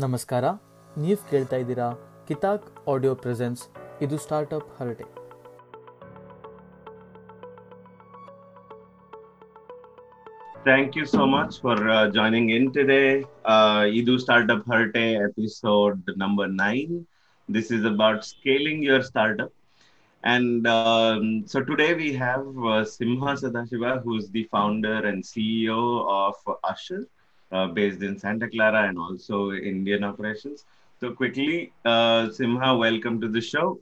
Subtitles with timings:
[0.00, 0.44] ನಮಸ್ಕಾರ
[0.96, 1.86] ನೀವು ಕೇಳ್ತಾ ಇದ್ದೀರಾ
[2.28, 3.62] ಕಿತಾಕ್ ಆಡಿಯೋ ಪ್ರೆಸೆನ್ಸ್
[4.06, 5.06] ಇದು ಸ್ಟಾರ್ಟಪ್ ಹರಟೆ
[10.64, 13.24] Thank you so much for uh, joining in today.
[13.44, 17.06] Uh, Edu Startup Harte episode number nine.
[17.48, 19.52] This is about scaling your startup.
[20.24, 26.34] And um, so today we have uh, Simha Sadashiva, who's the founder and CEO of
[26.64, 27.06] Usher,
[27.51, 30.65] uh, based in Santa Clara and also Indian operations.
[30.99, 33.79] So quickly, uh, Simha, welcome to the show.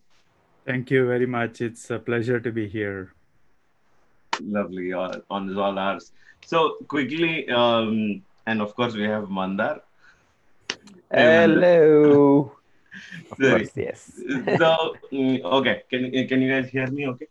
[0.66, 1.62] Thank you very much.
[1.62, 3.14] It's a pleasure to be here.
[4.42, 6.12] Lovely uh, on all ours.
[6.46, 9.82] So quickly, um, and of course we have Mandar.
[11.12, 12.54] Hello.
[13.32, 13.60] Of Sorry.
[13.60, 14.12] course, yes.
[14.58, 17.08] so mm, okay, can can you guys hear me?
[17.08, 17.28] Okay.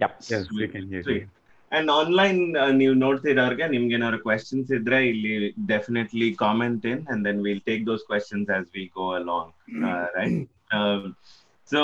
[0.00, 0.16] Yep.
[0.28, 1.22] Yes, we can hear sweet.
[1.22, 1.28] you.
[1.74, 3.40] And online, new note the organ.
[3.40, 4.98] If online ನೀವು ನೋಡ್ತಿರೋರ್ಗೆ ನಿಮ್ಗೆ ಏನಾದ್ರು questions ಇದ್ರೆ
[5.72, 9.46] definitely comment in, and then we'll take those questions as we go along.
[9.88, 11.02] Uh, right um,
[11.72, 11.80] So,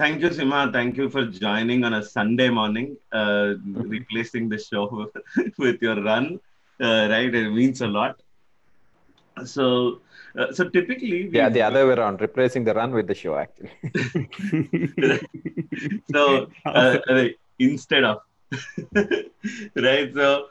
[0.00, 0.60] thank you Simha.
[0.78, 2.88] Thank you for joining on a sunday morning
[3.20, 3.46] uh,
[3.96, 4.84] replacing the show
[5.64, 6.26] with your run.
[6.86, 7.32] Uh, right?
[7.42, 8.14] It means a lot.
[9.54, 9.64] So
[10.56, 13.72] so typically yeah the other way around replacing the run with the show actually.
[16.14, 16.48] So
[17.58, 18.18] instead of
[19.75, 20.47] right so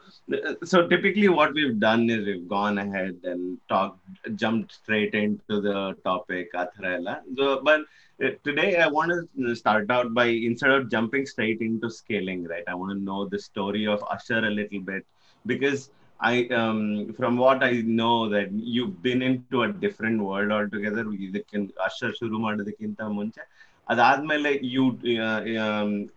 [0.63, 3.99] so typically what we've done is we've gone ahead and talked
[4.35, 7.81] jumped straight into the topic atharela so but
[8.25, 12.63] uh, today i want to start out by instead of jumping straight into scaling right
[12.67, 15.05] i want to know the story of usher a little bit
[15.45, 15.91] because
[16.23, 21.03] I um from what I know that you've been into a different world altogether.
[21.27, 23.43] ಇದಕ್ಕೆ ಅಶರ್ ಶುರು ಮಾಡೋದಕ್ಕಿಂತ ಮುಂಚೆ
[23.87, 24.83] ಅದಾದ್ಮೇಲೆ you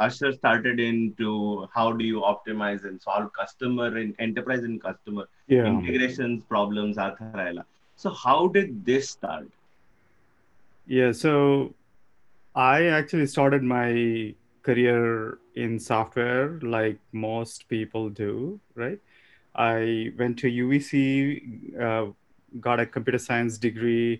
[0.06, 1.30] ಅಶರ್ started in to
[1.76, 5.66] how do you optimise and solve customer in enterprise in customer Yeah.
[5.70, 7.62] Integrations problems ಆ ತರ ಎಲ್ಲ
[8.00, 9.52] so how did this start
[10.88, 11.12] Yeah.
[11.12, 11.30] So
[12.54, 13.90] I actually started my
[14.64, 14.98] career
[15.56, 16.42] in software
[16.74, 18.32] like most people do,
[18.74, 19.00] right?
[19.54, 19.78] I
[20.20, 20.92] went to UEC,
[21.86, 22.04] uh,
[22.52, 24.10] got a computer science degree.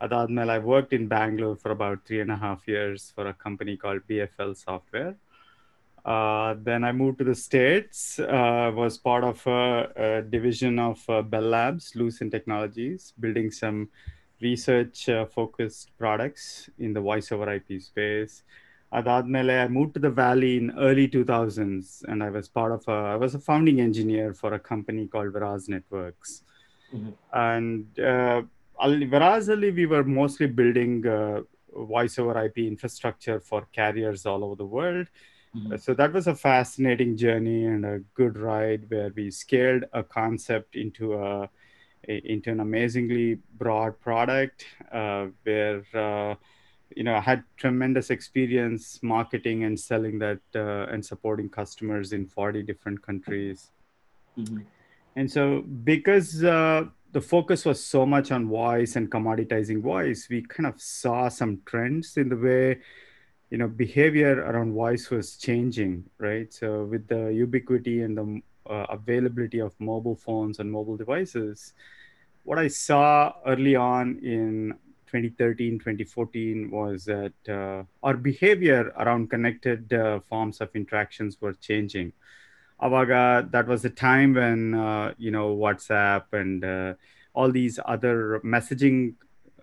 [0.00, 3.76] Adadmel, I worked in Bangalore for about three and a half years for a company
[3.76, 5.16] called BFL Software.
[6.04, 11.22] Uh, then I moved to the States, uh, was part of a, division of uh,
[11.22, 13.88] Bell Labs, Lucent Technologies, building some
[14.40, 18.42] research uh, focused products in the voice over IP space.
[18.92, 22.92] Adadmele, I moved to the Valley in early 2000s, and I was part of a,
[22.92, 25.32] I was a founding engineer for a company called
[28.80, 29.08] Veraz Networks.
[29.08, 31.40] And al- Verazali, we were mostly building uh,
[31.74, 35.08] voice over IP infrastructure for carriers all over the world.
[35.72, 40.02] Uh, So that was a fascinating journey and a good ride where we scaled a
[40.02, 41.50] concept into a,
[42.08, 46.34] a- into an amazingly broad product uh, where uh,
[46.96, 52.26] you know I had tremendous experience marketing and selling that uh, and supporting customers in
[52.26, 53.72] 40 different countries.
[55.16, 60.42] And so, because uh, the focus was so much on voice and commoditizing voice, we
[60.42, 62.78] kind of saw some trends in the way,
[63.48, 66.52] you know, behavior around voice was changing, right?
[66.52, 71.72] So, with the ubiquity and the uh, availability of mobile phones and mobile devices,
[72.44, 74.74] what I saw early on in
[75.06, 82.12] 2013, 2014 was that uh, our behavior around connected uh, forms of interactions were changing.
[82.80, 86.94] Avaga, that was the time when uh, you know WhatsApp and uh,
[87.34, 89.14] all these other messaging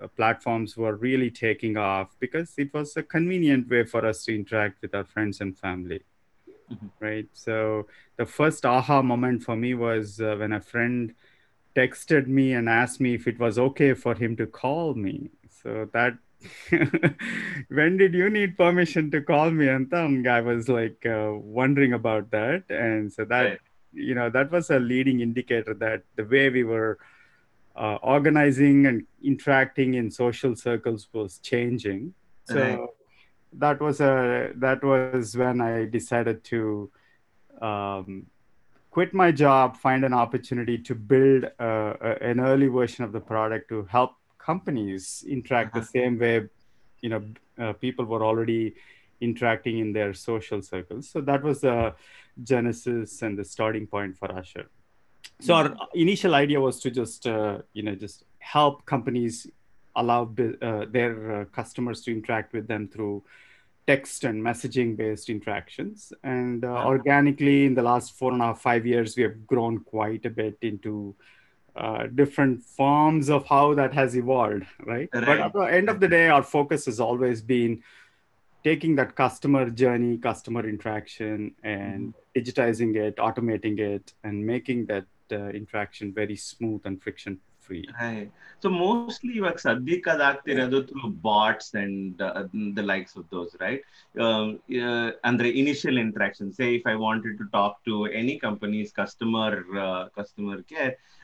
[0.01, 4.35] uh, platforms were really taking off because it was a convenient way for us to
[4.35, 6.01] interact with our friends and family.
[6.71, 6.91] Mhm.
[6.99, 7.27] Right.
[7.33, 7.87] So
[8.17, 11.13] the first aha moment for me was uh, when a friend
[11.75, 15.31] texted me and asked me if it was okay for him to call me.
[15.49, 16.17] So that
[17.69, 19.67] when did you need permission to call me?
[19.67, 22.63] And then I was like uh, wondering about that.
[22.69, 23.59] And so that, Right.
[23.93, 26.99] you know, that was a leading indicator that the way we were
[27.75, 32.13] uh, organizing and interacting in social circles was changing.
[32.45, 32.79] So Right.
[33.53, 36.91] that was a that was when I decided to
[37.61, 38.25] um,
[38.91, 43.19] quit my job, find an opportunity to build uh, a, an early version of the
[43.19, 46.35] product to help companies interact the same way,
[47.01, 47.23] you know,
[47.61, 48.75] uh, people were already
[49.21, 51.09] interacting in their social circles.
[51.09, 51.95] So that was the
[52.43, 54.65] genesis and the starting point for Usher.
[55.39, 59.47] So our initial idea was to just, uh, you know, just help companies
[59.95, 63.23] allow uh, their uh, customers to interact with them through
[63.85, 66.13] text and messaging based interactions.
[66.23, 66.85] And uh, Yeah.
[66.85, 70.29] organically, in the last four and a half, five years, we have grown quite a
[70.29, 71.15] bit into
[71.76, 75.08] uh, different forms of how that has evolved, right?
[75.12, 75.40] But Right.
[75.40, 77.82] at the end of the day, our focus has always been
[78.64, 82.00] taking that customer journey, customer interaction, and
[82.36, 87.84] digitizing it, automating it, and making that uh, interaction very smooth and friction free.
[88.00, 88.28] Right.
[88.62, 92.22] So mostly ಇವಾಗ ಸದ್ಯಕ್ಕೆ ಅದಾಗ್ತಿರೋದು through bots and
[92.78, 93.82] the likes of those right
[95.30, 99.58] ಅಂದ್ರೆ initial interaction say if I wanted to talk to any companies customer
[100.18, 100.62] customer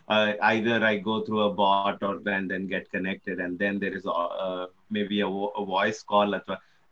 [0.09, 3.93] uh, either I go through a bot or then then get connected, and then there
[3.93, 6.39] is uh, maybe a, a, voice call.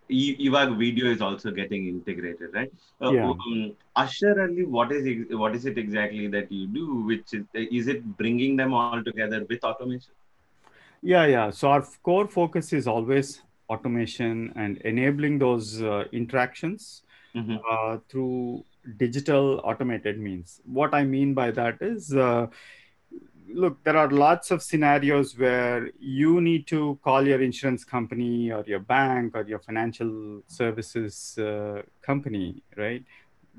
[0.09, 2.71] Iwag video is also getting integrated, right?
[3.01, 3.29] Uh, yeah.
[3.29, 7.03] Um, Usher Ali, what is it, what is it exactly that you do?
[7.03, 10.11] Which is, is it bringing them all together with automation?
[11.01, 11.49] Yeah, yeah.
[11.49, 17.03] So our core focus is always automation and enabling those uh, interactions
[17.35, 17.57] mm-hmm.
[17.69, 18.63] uh, through
[18.95, 20.61] digital automated means.
[20.65, 22.47] What I mean by that is uh,
[23.53, 28.63] look, there are lots of scenarios where you need to call your insurance company or
[28.67, 33.03] your bank or your financial services uh, company, right?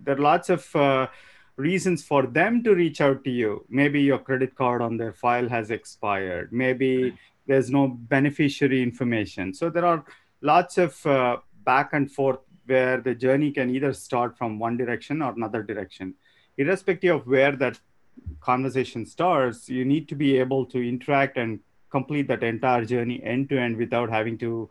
[0.04, 1.08] There are lots of uh,
[1.56, 3.64] reasons for them to reach out to you.
[3.68, 6.52] Maybe your credit card on their file has expired.
[6.52, 9.54] Maybe there's no beneficiary information.
[9.54, 10.04] So there are
[10.40, 15.22] lots of uh, back and forth where the journey can either start from one direction
[15.22, 16.14] or another direction.
[16.58, 17.78] Irrespective of where that
[18.40, 21.60] conversation starts, you need to be able to interact and
[21.90, 24.68] complete that entire journey end to end without having to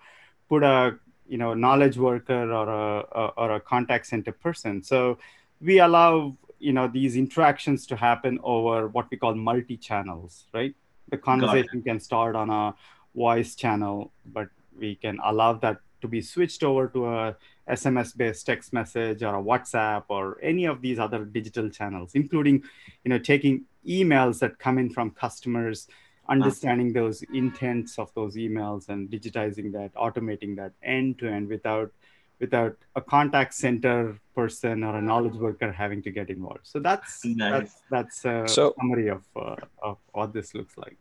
[0.50, 0.98] put a
[1.28, 4.84] you know knowledge worker or a, a or a contact center person.
[4.84, 5.18] So
[5.62, 10.76] we allow you know these interactions to happen over what we call multi channels, right?
[11.10, 12.76] The conversation can start on a
[13.16, 17.36] voice channel, but we can allow that to be switched over to a
[17.70, 22.64] SMS based text message or a WhatsApp or any of these other digital channels, including
[23.04, 25.88] you know taking emails that come in from customers,
[26.30, 31.92] understanding those intents of those emails and digitizing that, automating that end to end without
[32.40, 36.60] without a contact center person or a knowledge worker having to get involved.
[36.64, 37.52] So that's Nice.
[37.52, 40.98] that's that's a So- summary of uh, of what this looks like.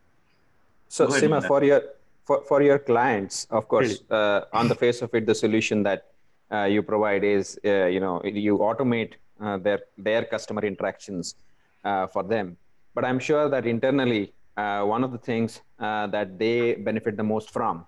[0.89, 1.47] So Go Simha, Vinay.
[1.47, 1.83] for your
[2.25, 6.07] for, for your clients, of course, uh, on the face of it, the solution that
[6.53, 11.35] you provide is uh, you know you automate uh, their their customer interactions
[11.85, 12.57] uh, for them.
[12.95, 17.23] But I'm sure that internally, uh, one of the things uh, that they benefit the
[17.23, 17.85] most from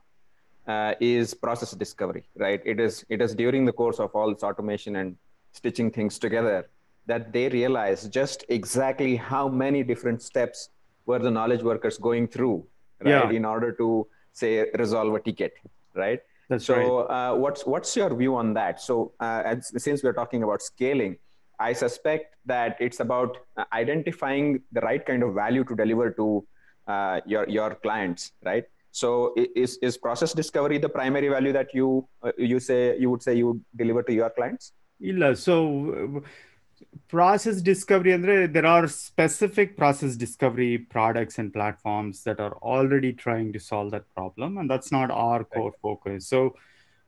[0.66, 2.60] uh, is process discovery, right?
[2.64, 5.16] It is it is during the course of all this automation and
[5.52, 6.68] stitching things together
[7.06, 10.68] that they realize just exactly how many different steps
[11.06, 12.66] were the knowledge workers going through,
[13.00, 13.30] right, Yeah.
[13.30, 15.54] in order to say resolve a ticket,
[15.94, 16.20] right?
[16.48, 17.32] That's so, right.
[17.32, 18.80] uh, what's what's your view on that?
[18.80, 21.18] So, uh, as, since we're talking about scaling,
[21.60, 26.46] I suspect that it's about uh, identifying the right kind of value to deliver to
[26.86, 28.64] uh, your your clients, right?
[28.92, 33.22] So, is is process discovery the primary value that you uh, you say you would
[33.22, 34.72] say you deliver to your clients?
[35.00, 36.20] Illa So, uh,
[37.08, 43.52] process discovery andre there are specific process discovery products and platforms that are already trying
[43.52, 46.26] to solve that problem and that's not our core focus.
[46.26, 46.54] So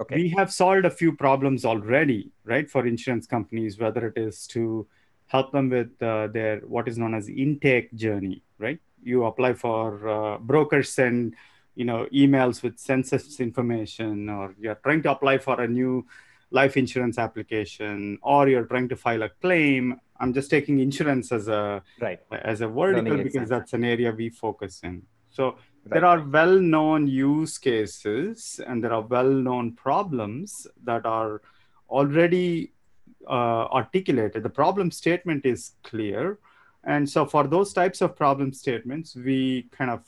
[0.00, 0.16] okay.
[0.16, 4.86] we have solved a few problems already right for insurance companies whether it is to
[5.26, 8.78] help them with uh, their what is known as intake journey right?
[9.02, 11.34] You apply for uh, brokers send
[11.74, 16.06] you know emails with census information or you're trying to apply for a new
[16.50, 21.48] life insurance application or you're trying to file a claim i'm just taking insurance as
[21.48, 23.58] a right as a vertical because example.
[23.58, 25.94] that's an area we focus in so Right.
[25.94, 31.40] there are well-known use cases and there are well-known problems that are
[31.88, 32.72] already
[33.26, 36.38] uh, articulated the problem statement is clear
[36.84, 40.02] and so for those types of problem statements we kind of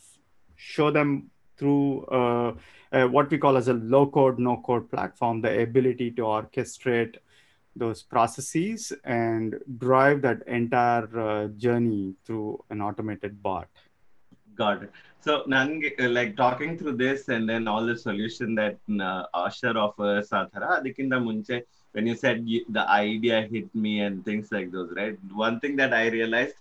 [0.57, 2.53] show them through uh,
[2.93, 7.17] uh, what we call as a low code no code platform the ability to orchestrate
[7.75, 13.69] those processes and drive that entire uh, journey through an automated bot
[14.55, 14.91] Got it.
[15.21, 20.31] So, uh, like talking through this and then all the solution that uh, Usher offers,
[20.31, 25.17] adikinda munche, when you said the idea hit me and things like those, right?
[25.33, 26.57] One thing that I realized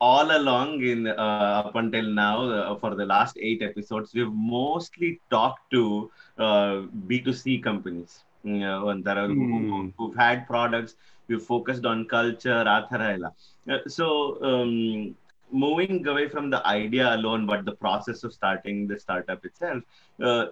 [0.00, 5.20] all along in uh, up until now uh, for the last eight episodes we've mostly
[5.30, 9.92] talked to uh, b2c companies you know, and that are, mm.
[9.96, 10.18] who, have hmm.
[10.18, 10.94] had products
[11.26, 13.32] we've focused on culture atharayala.
[13.68, 15.16] Uh, so um,
[15.50, 19.82] moving away from the idea alone but the process of starting the startup itself
[20.22, 20.46] uh,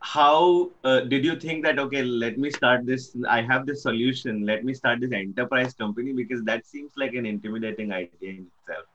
[0.00, 4.46] how uh, did you think that okay let me start this i have this solution
[4.46, 8.86] let me start this enterprise company because that seems like an intimidating idea in itself.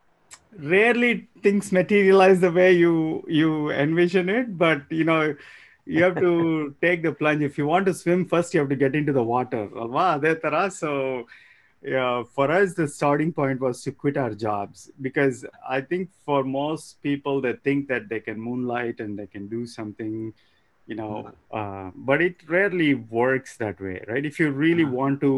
[0.57, 5.35] Rarely things materialize the way you you envision it but you know
[5.85, 7.43] you have to take the plunge.
[7.43, 9.69] If you want to swim first you have to get into the water.
[10.71, 11.27] So
[11.83, 16.43] yeah, for us the starting point was to quit our jobs because i think for
[16.43, 20.33] most people they think that they can moonlight and they can do something
[20.87, 24.99] you know uh, but it rarely works that way right if you really Uh-huh.
[25.01, 25.33] want to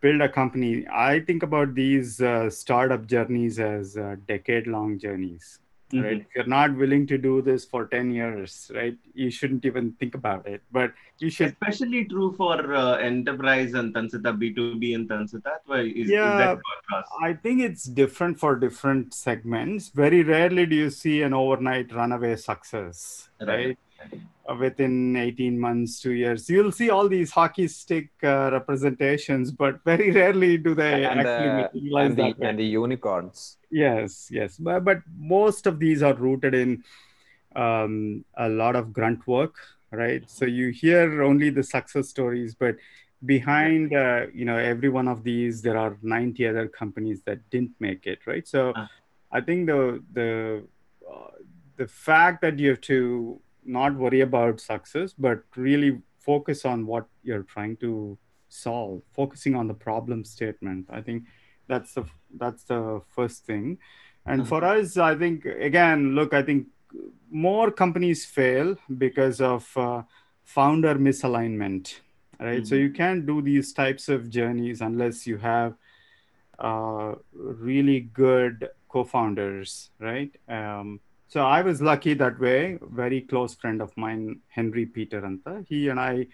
[0.00, 5.58] build a company i think about these uh, startup journeys as uh, decade long journeys
[5.92, 9.92] right if you're not willing to do this for 10 years right you shouldn't even
[10.00, 15.08] think about it but you should Especially true for uh, enterprise and Tansita, B2B and
[15.08, 15.52] Tansita.
[16.02, 16.36] Is, is Yeah.
[16.36, 16.58] that?
[17.22, 19.88] I think it's different for different segments.
[19.88, 23.48] Very rarely do you see an overnight runaway success, Right.
[23.48, 23.78] right?
[24.48, 29.84] Uh, Within 18 months, two years, you'll see all these hockey stick uh, representations, but
[29.84, 32.48] very rarely do they and, actually the, materialize and, the, that way.
[32.48, 33.58] and the unicorns.
[33.70, 36.82] Yes, yes, but, but most of these are rooted in
[37.54, 39.56] um, a lot of grunt work,
[39.90, 40.22] right?
[40.30, 42.76] So you hear only the success stories, but
[43.26, 47.72] behind uh, you know every one of these, there are 90 other companies that didn't
[47.80, 48.46] make it, right?
[48.46, 48.88] So Ah.
[49.32, 50.62] I think the the
[51.10, 51.30] uh,
[51.76, 57.06] the fact that you have to not worry about success, but really focus on what
[57.22, 60.86] you're trying to solve, focusing on the problem statement.
[60.90, 61.24] I think
[61.68, 62.04] that's the
[62.38, 63.78] that's the first thing
[64.26, 66.66] and for us i think again look i think
[67.30, 70.02] more companies fail because of uh,
[70.44, 72.00] founder misalignment
[72.40, 72.80] right so Mhm.
[72.84, 75.74] you can't do these types of journeys unless you have
[76.58, 82.78] uh, really good co-founders right um, so i was lucky that way.
[83.02, 86.26] Very close friend of mine henry peter anta he and i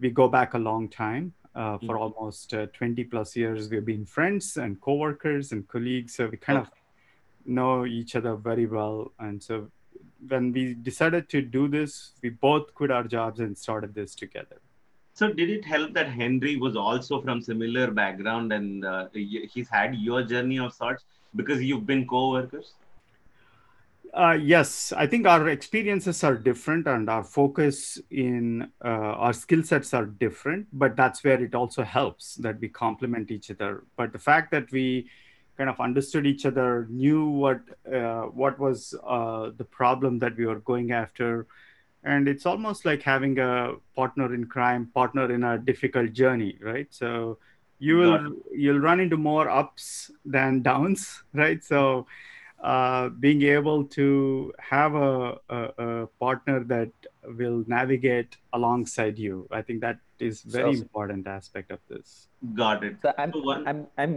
[0.00, 2.00] we go back a long time uh, for Mhm.
[2.04, 3.68] almost uh, 20 plus years.
[3.70, 6.14] We've been friends and co-workers and colleagues.
[6.14, 6.70] So we kind of
[7.44, 9.12] know each other very well.
[9.18, 9.58] And so
[10.28, 14.58] when we decided to do this we both quit our jobs and started this together.
[15.20, 19.94] So did it help that Henry was also from similar background and uh, he's had
[19.96, 21.04] your journey of sorts
[21.36, 22.72] because you've been co-workers?
[24.12, 29.62] Uh, yes, I think our experiences are different and our focus in uh, our skill
[29.62, 33.84] sets are different, but that's where it also helps that we complement each other.
[33.96, 35.08] But the fact that we
[35.56, 37.60] kind of understood each other, knew what
[37.92, 41.46] uh, what was uh, the problem that we were going after,
[42.02, 46.88] and it's almost like having a partner in crime, partner in a difficult journey, right?
[46.90, 47.38] So
[47.78, 51.62] you will you'll run into more ups than downs, right?
[51.62, 52.06] So
[52.62, 56.90] uh, being able to have a, a, a partner that
[57.38, 62.84] will navigate alongside you i think that is very So- important aspect of this Got
[62.84, 62.96] it.
[63.02, 64.12] So I'm So one- I'm I'm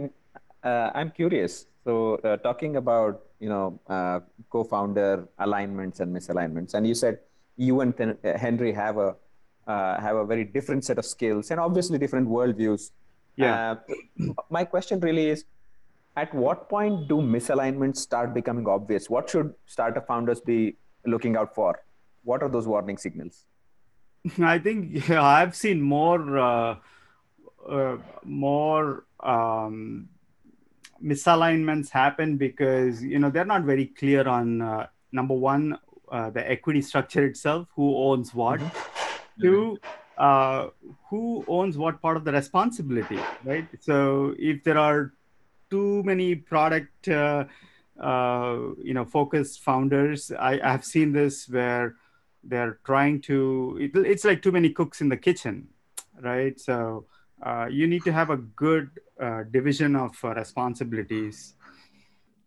[0.64, 1.66] uh, I'm curious.
[1.84, 7.18] So uh, talking about you know uh, co-founder alignments and misalignments, and you said
[7.56, 9.10] you and Hen- uh, Henry have a
[9.66, 12.92] uh, have a very different set of skills and obviously different worldviews.
[13.36, 13.76] Yeah.
[13.76, 15.44] Uh, my question really is,
[16.16, 19.10] at what point do misalignments start becoming obvious?
[19.10, 21.80] What should startup founders be looking out for?
[22.22, 23.46] What are those warning signals?
[24.40, 26.76] i think yeah, i've seen more uh,
[27.68, 30.08] uh, more um,
[31.02, 35.78] misalignments happen because you know they're not very clear on uh, number one
[36.10, 38.60] uh, the equity structure itself who owns what
[39.40, 39.76] two
[40.18, 40.68] uh,
[41.10, 45.12] who owns what part of the responsibility right so if there are
[45.74, 47.44] too many product uh,
[48.10, 48.56] uh,
[48.88, 50.32] you know focused founders.
[50.50, 51.96] I have seen this where
[52.50, 53.38] they're trying to
[53.80, 55.68] it, it's like too many cooks in the kitchen
[56.20, 56.58] right?
[56.60, 57.06] So
[57.42, 58.90] uh, you need to have a good
[59.20, 61.54] uh, division of uh, responsibilities.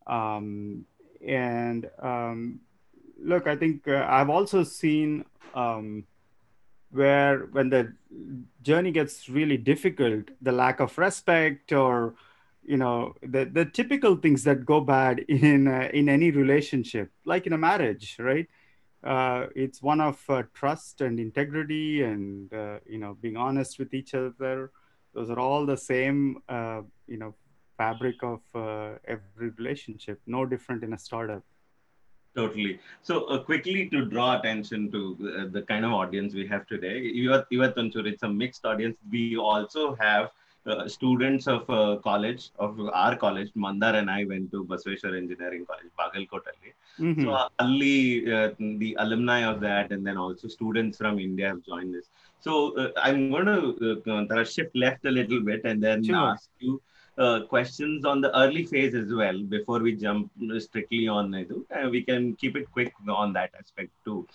[0.08, 0.86] Um,
[1.26, 2.60] and um,
[3.20, 6.06] look i think uh, i've also seen um,
[6.92, 7.92] where when the
[8.62, 12.14] journey gets really difficult the lack of respect or
[12.68, 17.48] you know the, the typical things that go bad in uh, in any relationship like
[17.48, 18.48] in a marriage right
[19.04, 23.94] uh, it's one of uh, trust and integrity and uh, you know being honest with
[23.94, 24.72] each other
[25.14, 27.34] those are all the same uh, you know
[27.78, 31.44] fabric of uh, every relationship no different in a startup
[32.36, 32.80] Totally.
[33.02, 37.34] So uh, quickly to draw attention to the kind of audience we have today, you
[37.34, 38.96] are, you Ivatanchur, it's a mixed audience.
[39.10, 40.30] We also have
[40.68, 45.66] uh, students of uh, college, of our college, Mandar and I went to Basveshwar Engineering
[45.66, 46.72] College, Bagalkotalli.
[47.00, 47.24] Mhm.
[47.24, 51.64] So uh, Ali, uh, the alumni of that, and then also students from India have
[51.64, 52.10] joined this.
[52.40, 56.16] So uh, I'm going to uh, shift left a little bit and then Sure.
[56.34, 56.82] ask you
[57.18, 61.34] uh, questions on the early phase as well before we jump strictly on.
[61.36, 64.28] Uh, we can keep it quick on that aspect too.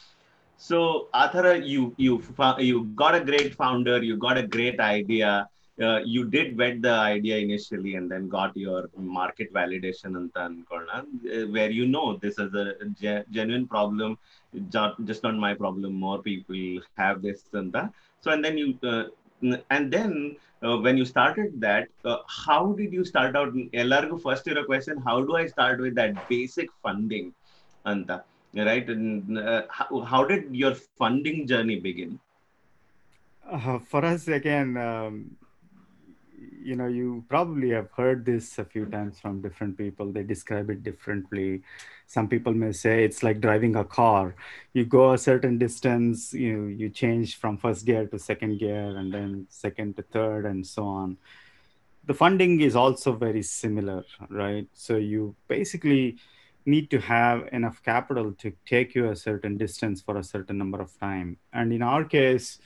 [0.56, 2.22] So, Athara, you you
[2.58, 5.48] you got a great founder, you got a great idea
[5.80, 10.64] uh, you did vet the idea initially and then got your market validation and then,
[10.70, 11.02] uh,
[11.46, 14.18] where you know this is a ge- genuine problem
[14.68, 17.90] just not my problem more people have this and that.
[18.20, 19.04] So and then you uh,
[19.70, 23.54] and then uh, when you started that uh, how did you start out?
[23.54, 27.32] Ellargu first your question how do i start with that basic funding?
[27.86, 28.22] And anta
[28.54, 29.38] right and
[29.70, 32.20] how, how did your funding journey begin?
[33.50, 35.36] Uh, for us again um,
[36.64, 40.12] you know you probably have heard this a few times from different people.
[40.12, 41.62] They describe it differently.
[42.06, 44.34] Some people may say it's like driving a car.
[44.72, 49.12] You go a certain distance you you change from first gear to second gear and
[49.12, 51.16] then second to third and so on.
[52.04, 54.68] The funding is also very similar right?
[54.72, 56.18] So you basically
[56.64, 60.80] need to have enough capital to take you a certain distance for a certain number
[60.80, 61.38] of time.
[61.52, 62.58] And in our case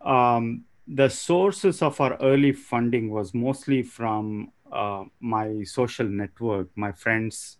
[0.00, 6.92] um, the sources of our early funding was mostly from uh, my social network, my
[6.92, 7.58] friends,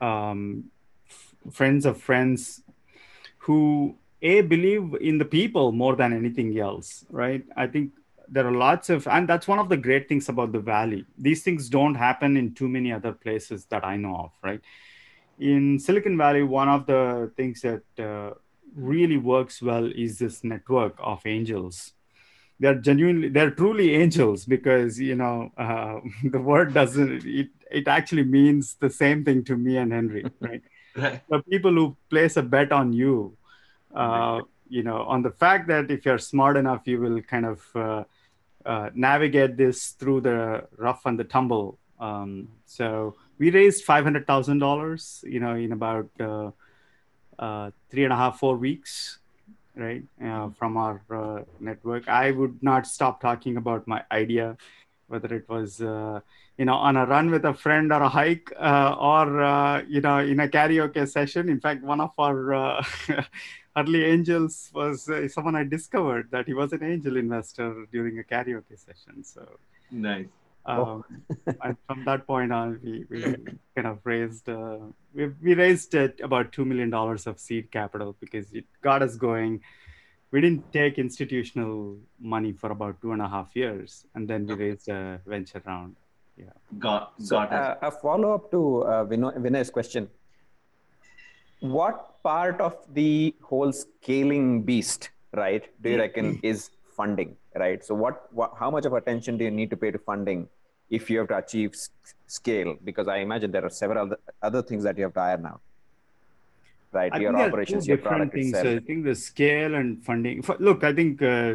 [0.00, 0.64] um,
[1.08, 2.62] f- friends of friends
[3.38, 7.42] who a believe in the people more than anything else, right?
[7.56, 7.92] I think
[8.28, 11.06] there are lots of, and that's one of the great things about the valley.
[11.18, 14.60] These things don't happen in too many other places that I know of, right?
[15.38, 18.34] In Silicon Valley, one of the things that uh,
[18.76, 21.94] really works well is this network of angels
[22.62, 28.24] they're genuinely they're truly angels because you know uh, the word doesn't it it actually
[28.24, 30.62] means the same thing to me and henry right,
[30.96, 31.20] right.
[31.28, 33.36] the people who place a bet on you
[33.94, 37.60] uh, you know on the fact that if you're smart enough you will kind of
[37.74, 38.04] uh,
[38.64, 41.78] uh navigate this through the rough and the tumble.
[41.98, 46.50] Um, so we raised $500000 you know in about uh,
[47.38, 49.18] uh, three and a half four weeks
[49.76, 52.08] right uh, from our uh, network.
[52.08, 54.56] I would not stop talking about my idea
[55.08, 56.20] whether it was uh,
[56.56, 60.00] you know on a run with a friend or a hike uh, or uh, you
[60.00, 61.48] know in a karaoke session.
[61.48, 62.84] In fact one of our uh,
[63.76, 68.78] early angels was someone i discovered that he was an angel investor during a karaoke
[68.78, 69.48] session so
[69.90, 70.26] nice
[70.66, 71.04] um,
[71.62, 73.22] and from that point on, we, we
[73.74, 74.78] kind of raised uh,
[75.14, 79.16] we, we raised uh, about two million dollars of seed capital because it got us
[79.16, 79.60] going.
[80.30, 84.54] We didn't take institutional money for about two and a half years, and then we
[84.54, 85.96] raised a venture round.
[86.36, 86.46] Yeah,
[86.78, 90.08] got so, got uh, a follow up to uh, Vinay's question.
[91.60, 95.64] What part of the whole scaling beast, right?
[95.82, 97.36] Do you reckon is funding?
[97.54, 97.84] Right?
[97.84, 100.48] So what, what, how much of attention do you need to pay to funding
[100.90, 101.74] if you have to achieve
[102.26, 102.76] scale?
[102.82, 105.60] Because I imagine there are several other things that you have to iron out.
[106.92, 108.48] Right, I your operations, your product things.
[108.48, 108.66] Itself.
[108.66, 110.44] I think the scale and funding.
[110.58, 111.54] Look, I think uh,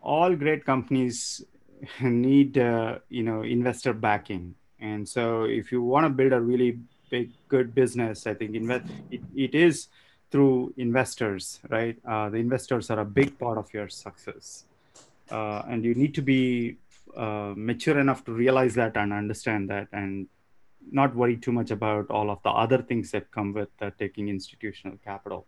[0.00, 1.44] all great companies
[2.00, 6.78] need uh, you know investor backing, and so if you want to build a really
[7.10, 9.88] big good business, I think invest it, it is
[10.30, 11.98] through investors, right?
[12.06, 14.64] Uh, the investors are a big part of your success
[15.30, 16.78] uh, and you need to be
[17.16, 20.26] uh, mature enough to realize that and understand that and
[20.90, 24.28] not worry too much about all of the other things that come with uh, taking
[24.28, 25.46] institutional capital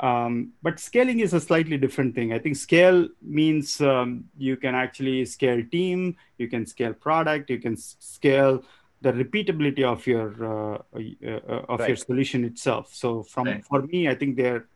[0.00, 4.74] um, but scaling is a slightly different thing i think scale means um, you can
[4.74, 8.62] actually scale team you can scale product you can scale
[9.02, 11.88] the repeatability of your uh, uh, uh, of right.
[11.88, 13.64] your solution itself so from right.
[13.64, 14.66] for me i think they're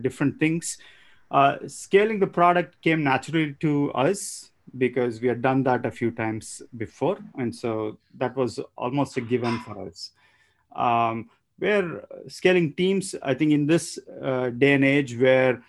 [0.00, 0.78] different things
[1.30, 6.10] uh, scaling the product came naturally to us because we had done that a few
[6.10, 7.18] times before.
[7.38, 10.12] And so that was almost a given for us.
[10.74, 15.62] Um, where scaling teams, I think in this uh, day and age where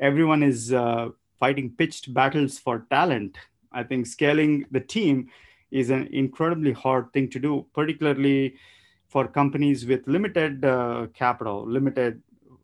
[0.00, 3.38] everyone is uh, fighting pitched battles for talent,
[3.72, 5.30] I think scaling the team
[5.70, 8.56] is an incredibly hard thing to do, particularly
[9.06, 12.22] for companies with limited uh, capital, limited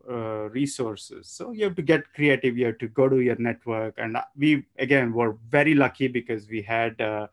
[0.09, 1.29] uh, resources.
[1.29, 2.57] So you have to get creative.
[2.59, 3.95] You have to go to your network.
[3.99, 7.27] And we, again, were very lucky because we had uh,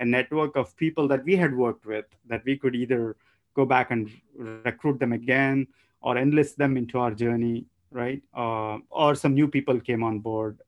[0.00, 3.16] a network of people that we had worked with that we could either
[3.54, 5.66] go back and recruit them again
[6.00, 8.22] or enlist them into our journey, right?
[8.34, 10.58] Uh, or some new people came on board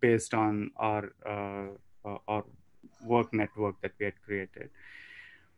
[0.00, 2.44] based on our, uh, uh, our
[3.04, 4.70] work network that we had created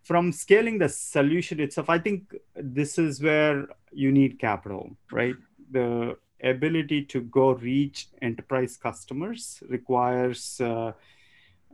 [0.07, 5.35] from scaling the solution itself, I think this is where you need capital, right?
[5.73, 10.93] The ability to go reach enterprise customers requires uh,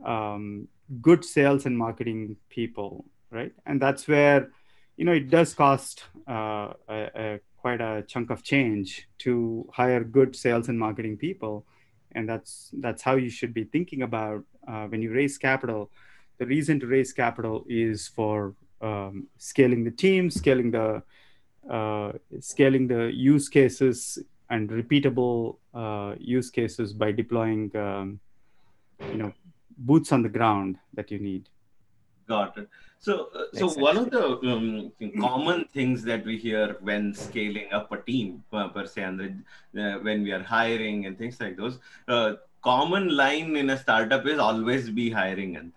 [0.03, 0.67] um,
[0.99, 3.53] good sales and marketing people, right?
[3.67, 4.49] And that's where,
[4.97, 10.03] you know, it does cost uh, a, a, quite a chunk of change to hire
[10.03, 11.67] good sales and marketing people,
[12.13, 15.91] and that's that's how you should be thinking about uh, when you raise capital.
[16.39, 21.03] The reason to raise capital is for um, scaling the team, scaling the
[21.69, 24.19] uh, scaling the use cases
[24.49, 28.19] and repeatable uh, use cases by deploying um,
[29.11, 29.33] you know
[29.77, 31.49] boots on the ground that you need.
[32.27, 32.69] Got it.
[32.99, 37.91] So uh, so one of the um, common things that we hear when scaling up
[37.91, 39.43] a team uh, per se and
[39.77, 44.25] uh, when we are hiring and things like those uh, common line in a startup
[44.25, 45.73] is always be hiring and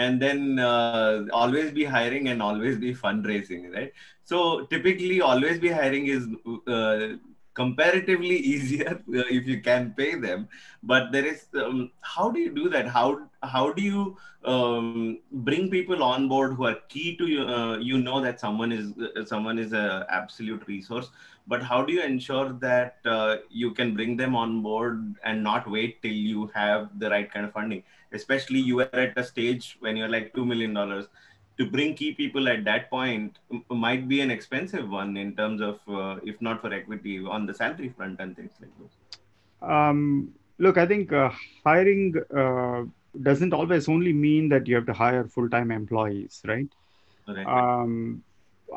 [0.00, 3.92] and then uh, always be hiring and always be fundraising right?
[4.24, 6.28] So typically always be hiring is
[6.66, 7.16] uh,
[7.54, 10.48] comparatively easier uh, if you can pay them.
[10.82, 12.88] But there is um, how do you do that?
[12.88, 17.76] How how do you um, bring people on board who are key to you uh,
[17.78, 21.10] you know that someone is uh, someone is a absolute resource
[21.46, 25.68] but how do you ensure that uh, you can bring them on board and not
[25.70, 29.76] wait till you have the right kind of funding especially you are at a stage
[29.80, 31.06] when you're like 2 million dollars.
[31.58, 35.78] To bring key people at that point might be an expensive one in terms of
[35.88, 38.96] uh, if not for equity on the salary front and things like those.
[39.60, 41.30] Um, look i think uh,
[41.64, 42.82] hiring uh,
[43.22, 46.68] doesn't always only mean that you have to hire full-time employees right,
[47.26, 47.46] right.
[47.46, 48.22] Um,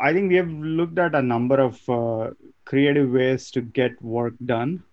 [0.01, 2.31] i think we have looked at a number of uh,
[2.65, 4.83] creative ways to get work done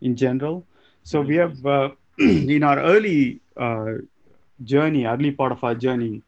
[0.00, 0.66] in general.
[1.02, 1.90] So we have uh,
[2.56, 3.92] in our early uh,
[4.62, 6.22] journey early part of our journey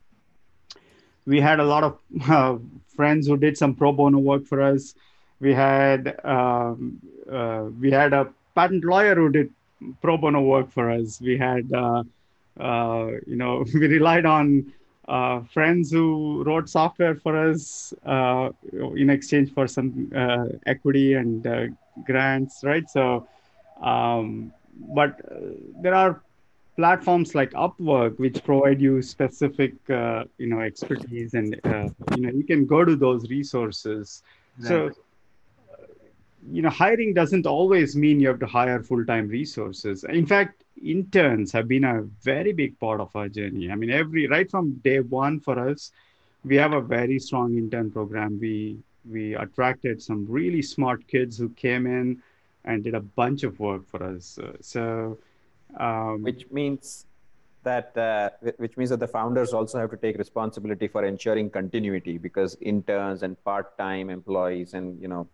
[1.27, 2.57] we had a lot of uh,
[2.97, 4.95] friends who did some pro bono work for us.
[5.41, 7.01] We had um,
[7.31, 9.51] uh, we had a patent lawyer who did
[10.01, 11.21] pro bono work for us.
[11.21, 12.03] We had uh,
[12.61, 14.73] uh you know we relied on
[15.09, 20.11] uh, friends who wrote software for us in exchange for some
[20.67, 22.89] equity and grants, right?
[22.89, 23.27] So,
[23.83, 25.21] um, but
[25.81, 26.23] there are
[26.77, 32.31] platforms like upwork which provide you specific uh, you know expertise and uh, you know
[32.31, 34.23] you can go to those resources.
[34.61, 34.91] So
[36.51, 40.05] you know hiring doesn't always mean you have to hire full-time resources.
[40.05, 43.71] In fact interns have been a very big part of our journey.
[43.71, 45.93] I mean every right from day one for us
[46.45, 48.39] we have a very strong intern program.
[48.41, 52.23] We we attracted some really smart kids who came in
[52.64, 55.18] and did a bunch of work for us uh, so
[55.79, 57.07] um, which means
[57.64, 62.18] that uh, which means that the founders also have to take responsibility for ensuring continuity
[62.18, 65.29] because interns and part-time employees and you know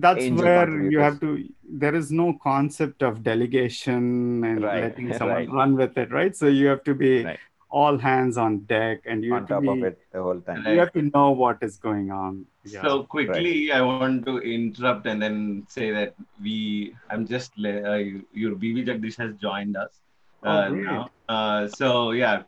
[0.00, 4.82] that's where you have to there is no concept of delegation and right.
[4.82, 5.50] letting someone right.
[5.50, 7.38] run with it right so you have to be right.
[7.70, 10.40] All hands on deck and you on have top to be, of it the whole
[10.40, 10.66] time.
[10.66, 12.46] you have to know what is going on.
[12.64, 12.82] Yeah.
[12.82, 17.96] so quickly i want to interrupt and then say that we i'm just uh,
[18.42, 20.00] your bv jagadeesh has joined us
[20.42, 21.10] oh, uh, oh, now.
[21.28, 22.42] Uh, so yeah.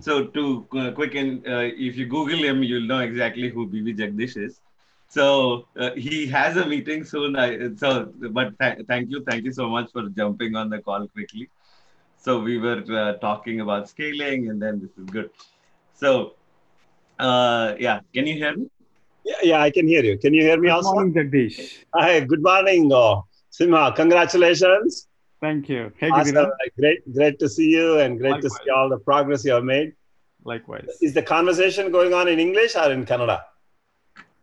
[0.00, 3.96] So to uh, quick and uh, if you google him you'll know exactly who bv
[3.96, 4.60] jagadeesh is.
[5.08, 7.36] So uh, he has a meeting soon.
[7.36, 11.06] I, so, but th- thank you, thank you so much for jumping on the call
[11.08, 11.48] quickly.
[12.26, 15.30] So we were uh, talking about scaling, and then this is good.
[15.94, 16.34] So,
[17.20, 18.66] uh, yeah, can you hear me?
[19.24, 20.18] Yeah, yeah, I can hear you.
[20.18, 20.90] Can you hear me good also?
[20.90, 21.84] Good morning, Jagadeesh.
[21.94, 23.92] Hi, good morning, uh, Simha.
[23.94, 25.06] Congratulations.
[25.40, 25.92] Thank you.
[25.98, 26.50] Hey, awesome.
[26.76, 28.54] Great, great to see you, and great Likewise.
[28.54, 29.92] to see all the progress you have made.
[30.42, 30.88] Likewise.
[31.00, 33.38] Is the conversation going on in English or in Kannada?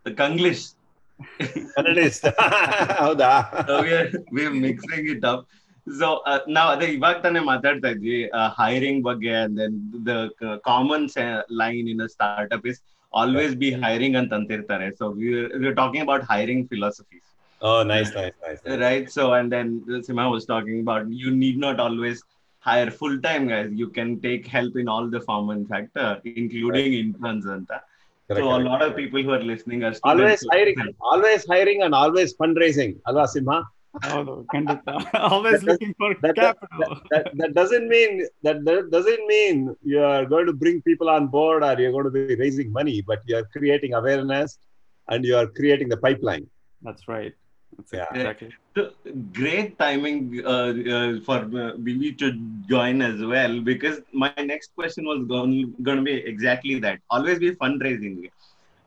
[0.05, 0.63] The Kanglish.
[1.75, 2.23] Kannadist.
[3.03, 3.31] ಹೌದಾ
[4.37, 5.41] we're mixing it up.
[5.86, 6.08] So
[6.56, 8.18] ನಾವ್ ಅದೇ ಇವಾಗ ತಾನೇ ಮಾತಾಡ್ತಾ ಇದ್ವಿ
[8.58, 9.78] hiring ಬಗ್ಗೆ and then
[10.10, 10.14] the
[10.70, 11.06] common
[11.62, 12.80] line in startup is
[13.12, 15.28] always be hiring ಅಂತ ಅಂತಿರ್ತಾರೆ so we
[15.82, 17.26] talking about hiring philosophies
[17.60, 18.78] Oh, nice, nice, nice, nice.
[18.78, 19.10] Right.
[19.10, 19.68] So, and then
[20.06, 22.22] Sima was talking about you need not always
[22.60, 23.70] hire full time guys.
[23.72, 26.92] You can take help in all the form and factor, including right.
[26.94, 27.84] interns and that.
[28.30, 31.82] Correct, so correct, a lot of people who are listening are always hiring, always hiring,
[31.82, 32.98] and always fundraising.
[33.06, 33.58] Alva Simha.
[35.15, 36.97] always looking for that, capital.
[37.11, 41.09] That, that, that, doesn't mean that, that doesn't mean you are going to bring people
[41.09, 44.57] on board or you're going to be raising money, but you are creating awareness
[45.09, 46.47] and you are creating the pipeline.
[46.81, 47.33] That's right.
[47.91, 48.05] Yeah.
[48.11, 48.51] exactly.
[48.75, 48.91] So,
[49.31, 52.31] great timing uh, uh, for uh, Billy to
[52.67, 56.99] join as well because my next question was going, going to be exactly that.
[57.09, 58.29] Always be fundraising.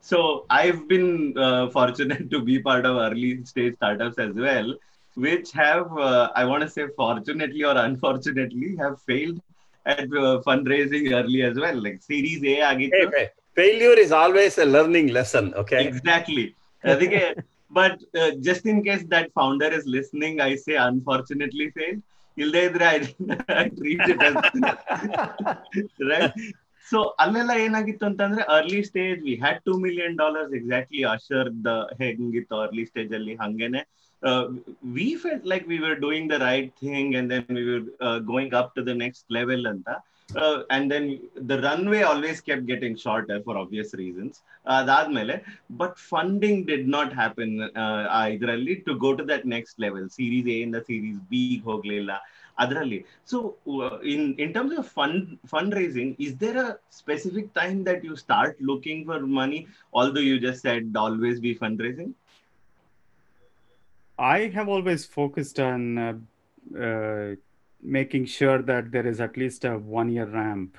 [0.00, 4.74] So I've been uh, fortunate to be part of early stage startups as well,
[5.16, 9.38] which have, uh, I want to say, fortunately or unfortunately, have failed
[9.86, 11.76] at uh, fundraising early as well.
[11.86, 13.02] Like Series A ಆಗಿತ್ತು.
[13.16, 13.26] hey,
[13.56, 15.46] failure is always a learning lesson.
[15.62, 15.82] Okay.
[15.90, 16.46] Exactly.
[16.84, 17.22] ಅದಕ್ಕೆ
[17.78, 22.02] but uh, just in case that founder is listening, I say unfortunately failed.
[22.36, 22.88] ಇಲ್ದೇ ಇದ್ರೆ
[23.78, 24.34] treat it as
[26.12, 26.34] right.
[26.90, 32.56] So ಅಲ್ಲೆಲ್ಲ ಏನಾಗಿತ್ತು ಅಂತಂದ್ರೆ early stage we had two million dollars exactly Ashar the ಹೆಂಗಿತ್ತು
[32.64, 33.80] early stage ಅಲ್ಲಿ ಹಂಗೇನೆ
[34.95, 37.85] we felt like we were doing the right thing and then we were
[38.31, 39.89] going up to the next level ಅಂತ
[40.75, 41.07] and then
[41.49, 44.37] the run way always ಕೆಪ್ getting shorter for obvious reasons
[44.75, 45.35] ಅದಾದ್ಮೇಲೆ
[45.81, 47.55] but funding did not happen
[48.33, 52.13] ಇದರಲ್ಲಿ to go to that next level series A ಇಂದ series B ಹೋಗ್ಲಿಲ್ಲ
[52.57, 52.97] ಅದರಲ್ಲಿ
[53.31, 53.37] so
[54.13, 55.21] in in terms of fund
[55.53, 56.69] fund raising is there a
[56.99, 59.59] specific time that you start looking for money
[59.93, 62.13] although you just said always be fund raising
[64.18, 66.14] I have always focused on uh,
[66.78, 67.34] uh,
[67.82, 70.76] making sure that there is at least a one year ramp,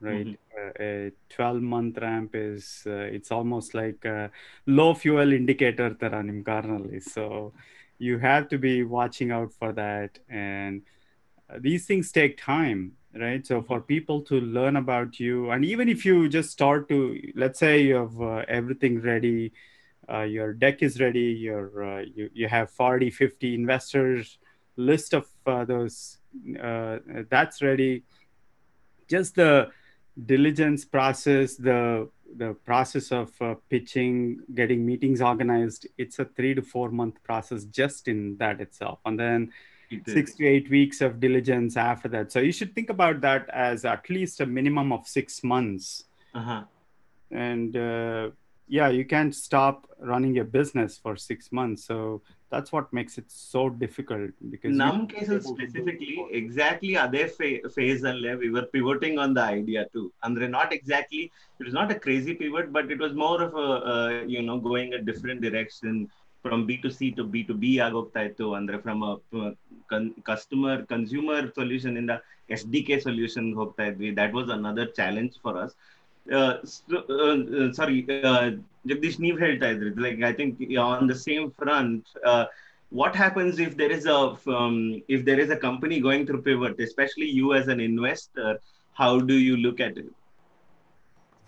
[0.00, 0.26] right?
[0.26, 0.34] Mm-hmm.
[0.58, 4.30] Uh, a 12 month ramp is, uh, it's almost like a
[4.66, 7.02] low fuel indicator Taranim Karnali.
[7.02, 7.52] So
[7.98, 10.18] you have to be watching out for that.
[10.28, 10.82] And
[11.50, 15.88] uh, these things take time right so for people to learn about you and even
[15.88, 19.50] if you just start to let's say you have uh, everything ready
[20.12, 24.38] uh, your deck is ready, your uh, you, you have 40, 50 investors
[24.76, 26.18] list of uh, those
[26.62, 28.04] uh, that's ready.
[29.08, 29.70] Just the
[30.26, 36.62] diligence process, the the process of uh, pitching, getting meetings organized, it's a three to
[36.62, 39.00] four month process just in that itself.
[39.06, 39.52] And then
[40.06, 42.30] six to eight weeks of diligence after that.
[42.30, 46.04] So you should think about that as at least a minimum of six months.
[46.34, 46.64] uh-huh.
[47.30, 48.30] And uh,
[48.68, 51.84] yeah you can't stop running a business for six months.
[51.84, 58.04] So that's what makes it so difficult because in some cases specifically exactly other phase
[58.04, 60.12] and we were pivoting on the idea too.
[60.22, 63.68] Andre not exactly it was not a crazy pivot but it was more of a
[63.92, 66.08] uh, you know going a different direction
[66.42, 69.18] from b2c to b2b agoktaitu andre from a
[69.90, 73.54] con- customer consumer solution in the sdk solution
[74.14, 75.74] that was another challenge for us.
[76.30, 76.58] Uh,
[76.92, 82.06] uh, uh, sorry, Jagadeesh Neve helped Like I think on the same front,
[82.90, 86.80] what happens if there is a um, if there is a company going through pivot,
[86.80, 88.60] especially you as an investor?
[88.94, 90.06] How do you look at it?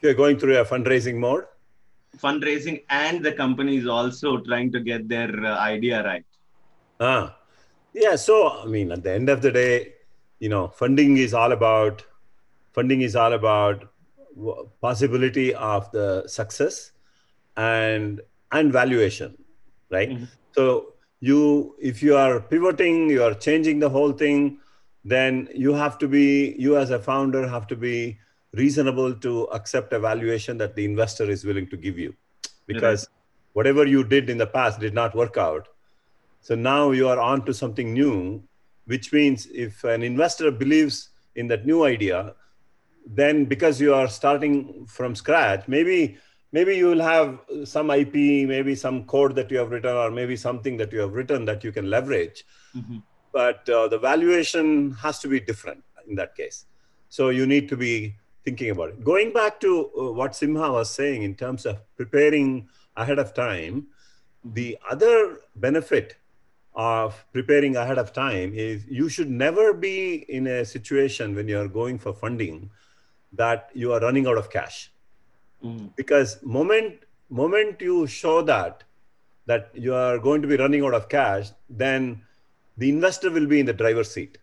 [0.00, 1.44] You're going through a fundraising mode.
[2.16, 6.24] Fundraising and the company is also trying to get their uh, idea right.
[7.00, 7.36] Ah,
[7.92, 8.16] yeah.
[8.16, 9.94] So I mean, at the end of the day,
[10.38, 12.04] you know, funding is all about
[12.72, 13.89] funding is all about
[14.80, 16.92] possibility of the success
[17.56, 18.20] and
[18.52, 19.36] and valuation,
[19.90, 20.10] right?
[20.10, 20.28] Mhm.
[20.54, 24.58] So you, if you are pivoting, you are changing the whole thing,
[25.04, 28.18] then you have to be you as a founder have to be
[28.52, 32.14] reasonable to accept a valuation that the investor is willing to give you,
[32.66, 33.08] because
[33.52, 35.68] whatever you did in the past did not work out.
[36.40, 38.42] So now you are on to something new,
[38.86, 42.34] which means if an investor believes in that new idea,
[43.06, 46.18] then because you are starting from scratch, maybe
[46.52, 50.36] maybe you will have some IP, maybe some code that you have written, or maybe
[50.36, 52.44] something that you have written that you can leverage.
[53.32, 56.66] But uh, the valuation has to be different in that case.
[57.08, 59.04] So you need to be thinking about it.
[59.04, 63.88] Going back to uh, what Simha was saying in terms of preparing ahead of time,
[64.44, 66.16] the other benefit
[66.74, 71.60] of preparing ahead of time is you should never be in a situation when you
[71.60, 72.70] are going for funding
[73.32, 74.90] that you are running out of cash.
[75.96, 78.82] Because moment moment you show that
[79.46, 82.22] that you are going to be running out of cash then
[82.76, 84.38] the investor will be in the driver's seat.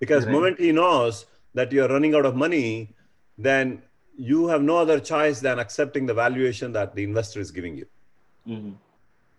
[0.00, 0.32] Because Right.
[0.32, 2.94] moment he knows that you are running out of money
[3.38, 3.82] then
[4.16, 7.86] you have no other choice than accepting the valuation that the investor is giving you.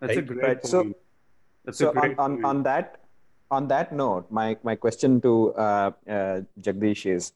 [0.00, 0.94] That's a great Right, so-
[1.64, 3.00] That's so a great on, on, on that
[3.50, 7.32] on that note my, my question to uh, uh, jagadeesh is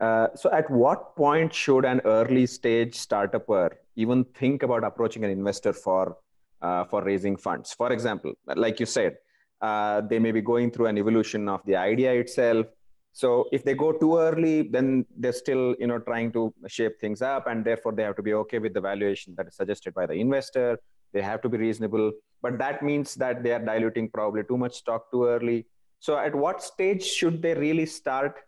[0.00, 5.30] uh, so at what point should an early stage startupper even think about approaching an
[5.30, 6.16] investor for
[6.62, 7.72] uh, for raising funds?
[7.72, 9.16] For example like you said
[9.60, 12.66] uh, they may be going through an evolution of the idea itself.
[13.12, 17.20] So if they go too early then they're still you know trying to shape things
[17.20, 20.06] up and therefore they have to be okay with the valuation that is suggested by
[20.06, 20.78] the investor.
[21.12, 22.12] They have to be reasonable.
[22.40, 25.66] But that means that they are diluting probably too much stock too early.
[25.98, 28.40] So at what stage should they really start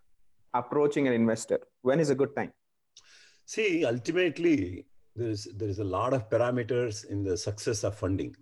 [0.54, 2.52] approaching an investor when is a good time
[3.46, 8.34] See, ultimately, there is there is a lot of parameters in the success of funding,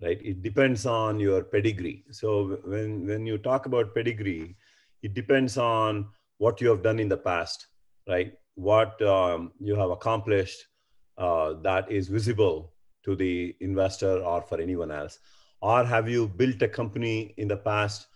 [0.00, 0.20] right?
[0.22, 2.04] It depends on your pedigree.
[2.10, 4.56] So when when you talk about pedigree,
[5.02, 7.66] it depends on what you have done in the past,
[8.08, 8.34] right?
[8.54, 10.66] What um, you have accomplished
[11.18, 15.18] uh, that is visible to the investor or for anyone else?
[15.62, 18.06] Or have you built a company in the past,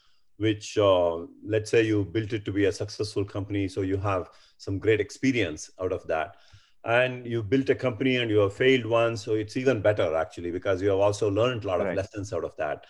[0.40, 4.30] which, uh, let's say, you built it to be a successful company, so you have
[4.58, 6.36] some great experience out of that?
[6.84, 10.50] and you built a company and you have failed once so it's even better actually
[10.50, 11.90] because you have also learned a lot Right.
[11.90, 12.86] of lessons out of that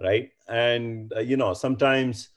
[0.00, 2.28] right and uh, you know sometimes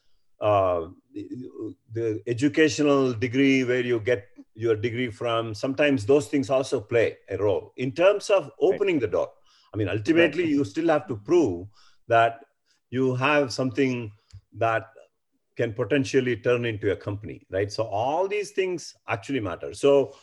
[0.42, 4.26] uh, the, the educational degree where you get
[4.56, 9.08] your degree from sometimes those things also play a role in terms of opening the
[9.08, 9.30] door
[9.74, 11.68] i mean ultimately you still have to prove
[12.08, 12.40] that
[12.90, 14.12] you have something
[14.58, 14.88] that
[15.56, 20.14] can potentially turn into a company right so all these things actually matter so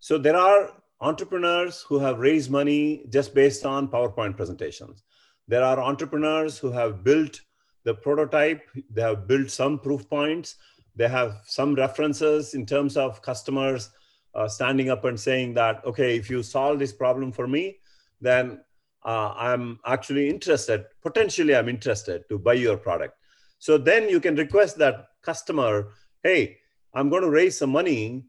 [0.00, 5.02] so there are entrepreneurs who have raised money just based on PowerPoint presentations.
[5.46, 7.40] There are entrepreneurs who have built
[7.84, 10.56] the prototype, they have built some proof points,
[10.94, 13.90] they have some references in terms of customers
[14.34, 17.78] uh, standing up and saying that, okay, if you solve this problem for me,
[18.20, 18.60] then
[19.04, 23.14] uh, I'm actually interested, potentially, I'm interested to buy your product.
[23.58, 25.88] So then you can request that customer,
[26.22, 26.58] hey,
[26.94, 28.24] I'm going to raise some money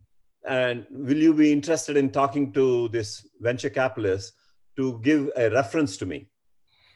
[0.48, 4.34] and will you be interested in talking to this venture capitalist
[4.78, 6.28] to give a reference to me?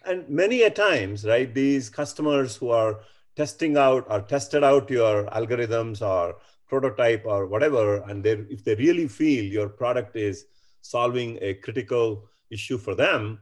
[0.06, 3.00] And many a times right these customers who are
[3.36, 6.36] testing out or tested out your algorithms or
[6.67, 10.46] prototype or whatever and they if they really feel your product is
[10.82, 13.39] solving a critical issue for them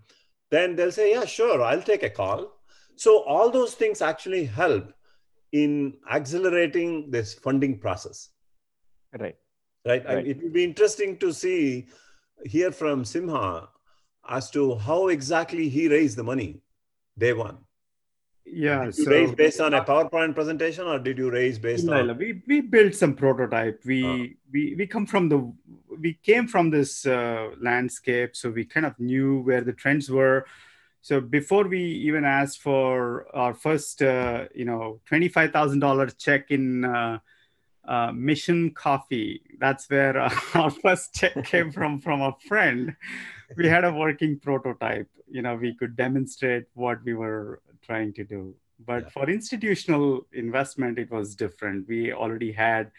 [0.50, 2.61] then they'll say yeah sure i'll take a call
[2.96, 4.94] so all those things actually help
[5.52, 8.30] in accelerating this funding process
[9.20, 9.36] Right.
[9.86, 10.06] right?
[10.06, 10.28] Right.
[10.28, 11.88] it would be interesting to see,
[12.46, 13.68] hear from Simha
[14.30, 16.62] as to how exactly he raised the money
[17.18, 17.58] day one.
[18.46, 18.86] Yeah.
[18.86, 21.98] Did you so raise based on a PowerPoint presentation or did you raise based Illa,
[21.98, 22.06] on?
[22.06, 22.14] illa.
[22.14, 23.82] we we built some prototype.
[23.86, 24.28] We Uh.
[24.54, 25.40] we we come from the
[26.00, 30.46] we came from this uh, landscape, so we kind of knew where the trends were.
[31.02, 36.08] So before we even asked for our first, uh, you know, twenty five thousand dollar
[36.08, 37.20] check in uh,
[37.88, 42.96] uh, Mission Coffee, that's where uh, our first check came from from a friend.
[43.58, 45.10] We had a working prototype.
[45.30, 48.54] You know, we could demonstrate what we were trying to do.
[48.86, 49.10] But Yeah.
[49.10, 51.88] for institutional investment, it was different.
[51.88, 52.92] We already had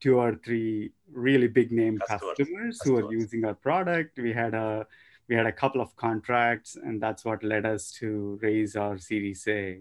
[0.00, 2.36] two or three really big name Customers.
[2.38, 4.18] customers, who were using our product.
[4.18, 4.86] We had a
[5.28, 9.46] we had a couple of contracts, and that's what led us to raise our Series
[9.48, 9.80] A.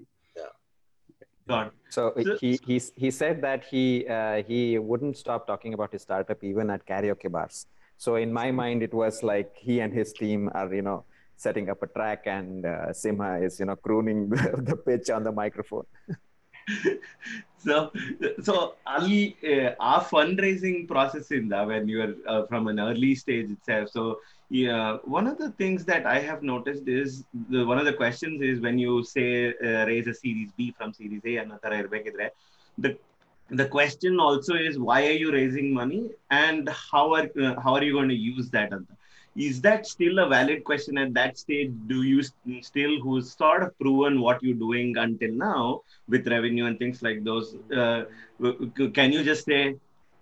[1.47, 1.71] God.
[1.89, 6.01] So So- he, he, he said that he, uh, he wouldn't stop talking about his
[6.01, 7.67] startup even at karaoke bars.
[7.97, 11.05] So in my mind, it was like he and his team are, you know,
[11.37, 15.23] setting up a track and uh, Simha is, you know, crooning the, the pitch on
[15.23, 15.85] the microphone.
[17.59, 17.91] so
[18.41, 23.13] so Ali, uh, our fundraising process in that when you are uh, from an early
[23.13, 24.17] stage itself so
[24.49, 28.41] yeah, one of the things that I have noticed is the, one of the questions
[28.41, 31.51] is when you say uh, raise a series B from series A and
[32.77, 32.97] the
[33.49, 37.83] the question also is why are you raising money and how are uh, how are
[37.83, 38.71] you going to use that
[39.35, 41.71] is that still a valid question at that stage?
[41.87, 42.23] Do you
[42.61, 47.23] still who's sort of proven what you're doing until now with revenue and things like
[47.23, 48.05] those uh,
[48.93, 49.75] can you just say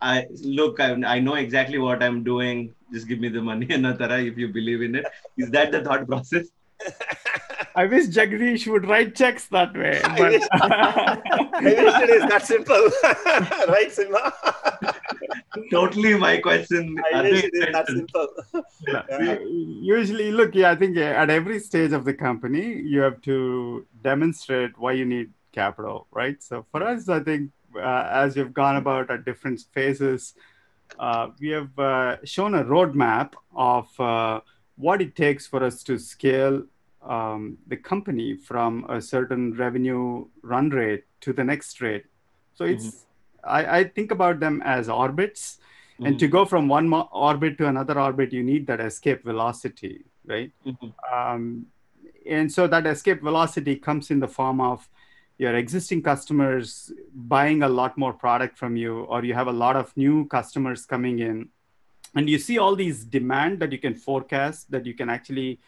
[0.03, 2.73] I look, I, I know exactly what I'm doing.
[2.91, 5.05] Just give me the money, Anatara, if you believe in it.
[5.37, 6.47] Is that the thought process?
[7.75, 9.99] I wish Jagadeesh would write checks that way.
[10.03, 12.83] I But wish- I wish it is that simple.
[13.73, 14.33] right, Simha?
[15.71, 16.95] Totally my question.
[17.13, 18.27] I wish it is that simple.
[18.87, 19.37] Yeah.
[19.81, 24.77] usually, look, yeah, I think at every stage of the company, you have to demonstrate
[24.77, 26.43] why you need capital, right?
[26.43, 30.33] So for us, I think uh, as we've gone about at different phases,
[30.99, 34.41] uh, we have uh, shown a roadmap of uh,
[34.75, 36.63] what it takes for us to scale
[37.01, 42.05] um, the company from a certain revenue run rate to the next rate.
[42.53, 43.05] So it's
[43.43, 45.57] I, I think about them as orbits,
[45.99, 50.05] and to go from one mo- orbit to another orbit, you need that escape velocity,
[50.25, 50.51] right?
[50.65, 50.93] Mhm.
[51.13, 51.65] Um,
[52.25, 54.87] and so that escape velocity comes in the form of
[55.37, 59.75] your existing customers buying a lot more product from you, or you have a lot
[59.75, 61.49] of new customers coming in,
[62.15, 65.59] and you see all these demand that you can forecast that you can actually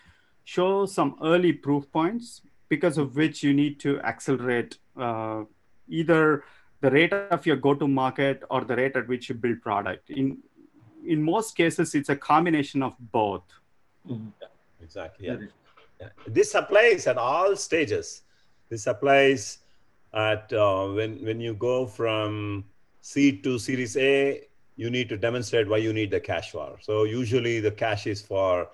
[0.43, 5.43] show some early proof points because of which you need to accelerate uh,
[5.89, 6.43] either
[6.81, 10.37] the rate of your go-to market or the rate at which you build product in
[11.07, 13.43] in most cases it's a combination of both
[14.81, 15.27] Exactly.
[15.27, 15.37] Yeah.
[15.99, 16.09] Yeah.
[16.27, 18.23] This applies at all stages.
[18.69, 19.59] This applies
[20.13, 22.65] at uh, when when you go from
[23.01, 24.41] seed to series a
[24.77, 28.21] you need to demonstrate why you need the cash for so usually the cash is
[28.21, 28.69] for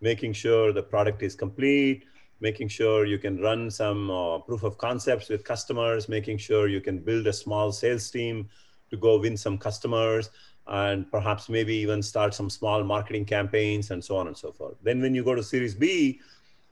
[0.00, 2.04] making sure the product is complete
[2.40, 6.80] making sure you can run some uh, proof of concepts with customers making sure you
[6.80, 8.48] can build a small sales team
[8.90, 10.30] to go win some customers
[10.66, 14.76] and perhaps maybe even start some small marketing campaigns and so on and so forth.
[14.82, 16.20] Then when you go to series b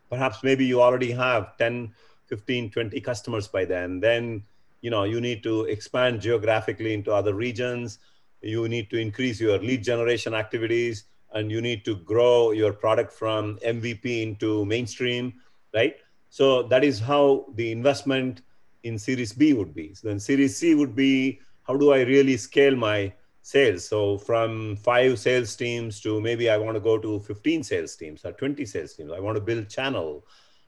[0.09, 1.93] perhaps maybe you already have 10
[2.33, 4.43] 15 20 customers by then then
[4.81, 7.99] you know you need to expand geographically into other regions.
[8.41, 11.05] You need to increase your lead generation activities
[11.35, 15.35] and you need to grow your product from mvp into mainstream
[15.75, 15.97] right?
[16.31, 18.41] So that is how the investment
[18.83, 19.93] in series b would be.
[19.95, 23.13] So then series c would be how do i really scale my
[23.43, 23.85] sales?
[23.85, 28.25] So from five sales teams to maybe i want to go to 15 sales teams
[28.25, 29.13] or 20 sales teams.
[29.13, 30.25] I want to build channel.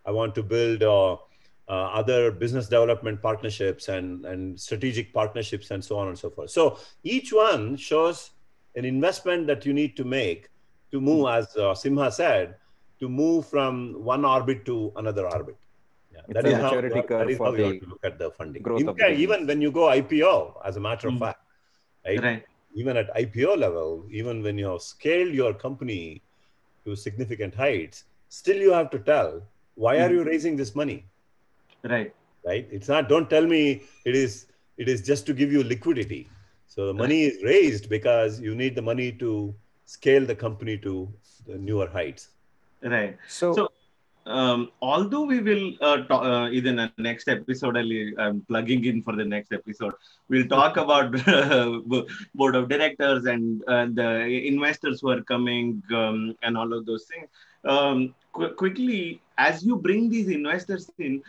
[0.07, 1.17] I want to build uh,
[1.69, 6.51] uh, other business development partnerships and, and strategic partnerships and so on and so forth.
[6.51, 8.31] So each one shows
[8.75, 10.49] an investment that you need to make
[10.93, 12.57] to move, as uh, Simha said,
[13.01, 15.57] to move from one orbit to another orbit.
[16.13, 18.63] Yeah, that is how, that curve is how you have to look at the funding.
[18.63, 21.19] growth In of the even when you go IPO, as a matter of Mm.
[21.21, 21.41] fact,
[22.07, 22.23] right?
[22.23, 22.45] Right.
[22.77, 26.23] Even at IPO level, even when you have scaled your company
[26.85, 29.43] to significant heights, still you have to tell
[29.75, 30.13] why are Mm.
[30.13, 31.07] you raising this money?
[31.85, 32.15] Right.
[32.47, 36.29] right it's not don't tell me it is it is just to give you liquidity
[36.67, 39.55] so the money is raised because you need the money to
[39.85, 41.13] scale the company to
[41.47, 42.31] the newer heights
[42.83, 43.17] Right.
[43.29, 43.69] so, So,
[44.27, 49.03] um, although we will uh, talk, uh, in the next episode, I'll, I'm plugging in
[49.03, 49.95] for the next episode.
[50.29, 51.13] We'll talk about
[51.87, 56.85] bo- board of directors and uh, the investors who are coming um, and all of
[56.87, 57.29] those things.
[57.65, 61.23] Um, qu- quickly, as you bring these investors in,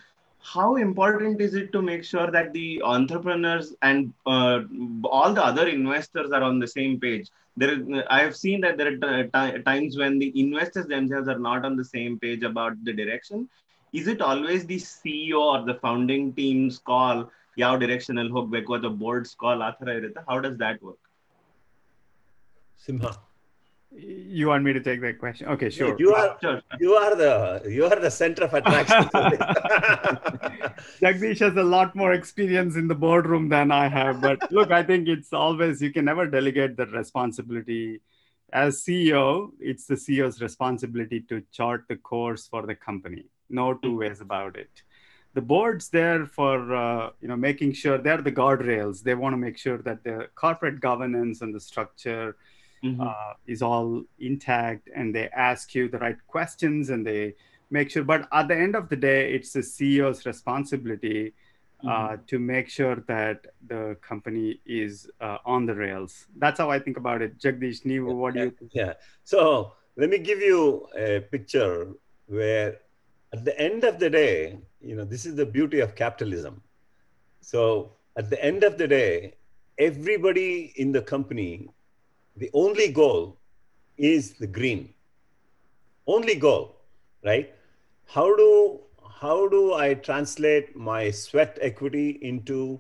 [0.45, 4.61] how important is it to make sure that the entrepreneurs and uh,
[5.05, 7.29] all the other investors are on the same page?
[7.57, 11.29] there is, I have seen that there are t- ti- times when the investors themselves
[11.29, 13.49] are not on the same page about the direction.
[13.93, 17.19] Is it always the CEO or the founding team's call?
[17.59, 21.01] ಯಾವ direction ಅಲ್ಲಿ ಹೋಗ್ಬೇಕು ಅಥವಾ board's call ಆ ಥರ ಇರುತ್ತೆ how does that work
[22.87, 23.11] simha
[23.98, 25.48] You want me to take that question?
[25.48, 25.96] Okay, sure.
[25.98, 26.62] you are Sure.
[26.80, 29.04] you are the you are the center of attraction
[31.02, 34.22] Jagadeesh has a lot more experience in the boardroom than I have.
[34.22, 38.02] But look, I think it's always, you can never delegate that responsibility.
[38.52, 43.26] As CEO, it's the CEO's responsibility to chart the course for the company.
[43.50, 44.70] No two ways about it.
[45.34, 49.04] The board's there for uh, you know making sure they're the guardrails.
[49.04, 52.38] They want to make sure that the corporate governance and the structure
[52.86, 53.02] Mhm.
[53.08, 57.34] uh, is all intact and they ask you the right questions and they
[57.72, 61.34] make sure but at the end of the day it's the ceo's responsibility
[61.88, 66.26] uh, to make sure that the company is uh, on the rails.
[66.38, 67.38] That's how i think about it.
[67.38, 68.72] Jagadeesh Neevu, what do you think?
[68.74, 68.94] Yeah.
[69.24, 71.94] So let me give you a picture
[72.28, 72.80] where
[73.34, 76.62] at the end of the day you know this is the beauty of capitalism.
[77.42, 79.36] So at the end of the day
[79.78, 81.70] everybody in the company
[82.36, 83.38] the only goal
[83.98, 84.94] is the green.
[86.08, 86.76] Only goal
[87.24, 87.54] right?
[88.06, 88.80] How do
[89.20, 92.80] how do i translate my sweat equity into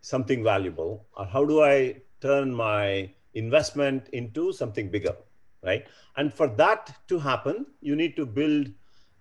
[0.00, 1.06] something valuable?
[1.16, 5.16] Or how do i turn my investment into something bigger
[5.62, 5.86] right?
[6.16, 8.68] And for that to happen you need to build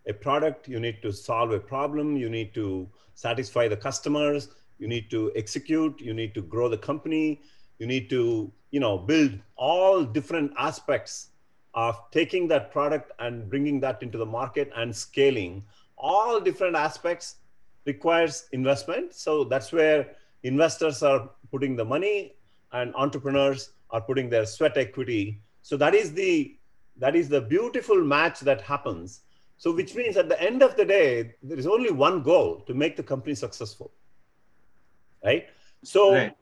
[0.08, 4.88] a product you need to solve a problem you need to satisfy the customers you
[4.88, 7.41] need to execute you need to grow the company
[7.80, 11.30] you need to you know build all different aspects
[11.73, 15.63] of taking that product and bringing that into the market and scaling.
[15.97, 17.36] All different aspects
[17.86, 19.13] requires investment.
[19.13, 22.34] So that's where investors are putting the money
[22.71, 25.41] and entrepreneurs are putting their sweat equity.
[25.61, 26.55] So that is the
[26.97, 29.21] that is the beautiful match that happens.
[29.57, 32.73] So which means at the end of the day there is only one goal to
[32.73, 33.91] make the company successful.
[35.23, 35.47] Right?
[35.84, 36.36] So Right.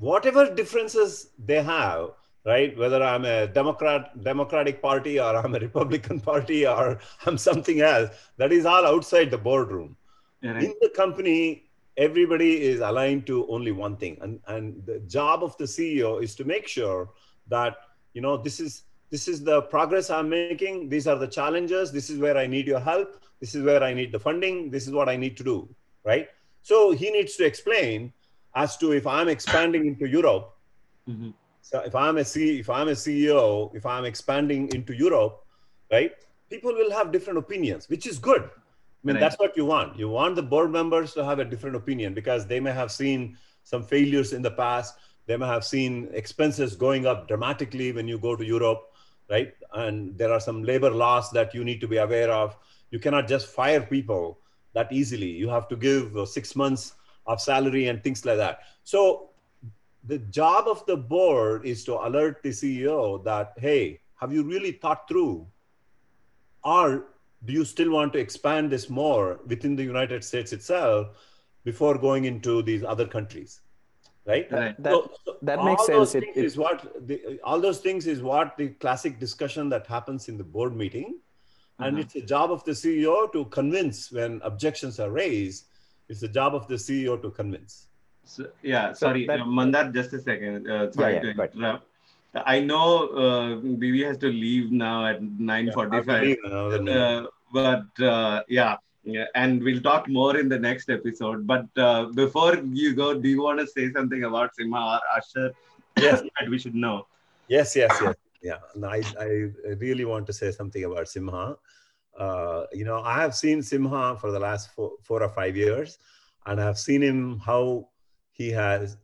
[0.00, 2.10] Whatever differences they have
[2.46, 7.80] right whether i'm a democrat democratic party or i'm a republican party or i'm something
[7.80, 9.96] else that is all outside the boardroom.
[10.42, 10.64] Yeah, right.
[10.64, 11.64] in the company
[11.98, 14.16] everybody is aligned to only one thing.
[14.22, 17.10] And and the job of the ceo is to make sure
[17.48, 17.76] that
[18.14, 20.88] you know this is this is the progress i'm making.
[20.88, 21.92] These are the challenges.
[21.92, 23.22] This is where i need your help.
[23.40, 24.70] This is where i need the funding.
[24.70, 25.68] This is what i need to do
[26.04, 26.28] right?
[26.62, 28.12] So he needs to explain
[28.54, 30.56] as to if i'm expanding into europe
[31.08, 31.32] Mhm.
[31.62, 35.44] so if I'm a C, if I'm a CEO, if I'm expanding into Europe,
[35.90, 36.12] right?
[36.50, 38.42] People will have different opinions, which is good.
[38.42, 39.20] I mean, Right.
[39.20, 39.98] that's what you want.
[39.98, 43.36] You want the board members to have a different opinion because they may have seen
[43.64, 44.98] some failures in the past.
[45.26, 48.82] They may have seen expenses going up dramatically when you go to Europe,
[49.34, 49.54] right?
[49.72, 52.56] And there are some labor laws that you need to be aware of.
[52.90, 54.38] You cannot just fire people
[54.74, 55.30] that easily.
[55.42, 56.94] You have to give six months
[57.30, 58.60] of salary and things like that.
[58.84, 59.30] So
[60.04, 64.72] the job of the board is to alert the CEO that, hey, have you really
[64.72, 65.46] thought through?
[66.64, 67.06] Or
[67.44, 71.08] do you still want to expand this more within the United States itself
[71.64, 73.60] before going into these other countries?
[74.26, 74.50] Right?
[74.52, 74.82] Right.
[74.82, 76.24] That, So- so that all makes those sense.
[76.24, 80.28] It- it- is what the, all those things is what the classic discussion that happens
[80.28, 81.20] in the board meeting,
[81.78, 82.00] and Mhm.
[82.02, 85.66] it's the job of the CEO to convince when objections are raised.
[86.10, 87.86] It's the job of the CEO to convince.
[88.24, 90.68] So, yeah, So sorry, that- uh, Mandar, just a second.
[90.68, 91.54] Uh, sorry yeah, to go ahead.
[91.56, 91.86] interrupt.
[92.54, 92.86] I know
[93.24, 93.48] uh,
[93.82, 96.06] BB has to leave now at I 9.45.
[96.06, 96.96] believe in another minute.
[96.96, 101.46] uh, but uh, yeah, yeah, and we'll talk more in the next episode.
[101.46, 105.52] But uh, before you go, do you want to say something about Simha or Usher
[105.96, 106.22] Yes.
[106.40, 107.06] that we should know?
[107.48, 108.14] Yes, yes, yes.
[108.42, 109.50] Yeah, and I, I
[109.86, 111.56] really want to say something about Simha.
[112.18, 115.98] Uh, you know, I have seen Simha for the last four, four or five years,
[116.46, 117.88] and I've seen him how
[118.32, 118.96] he has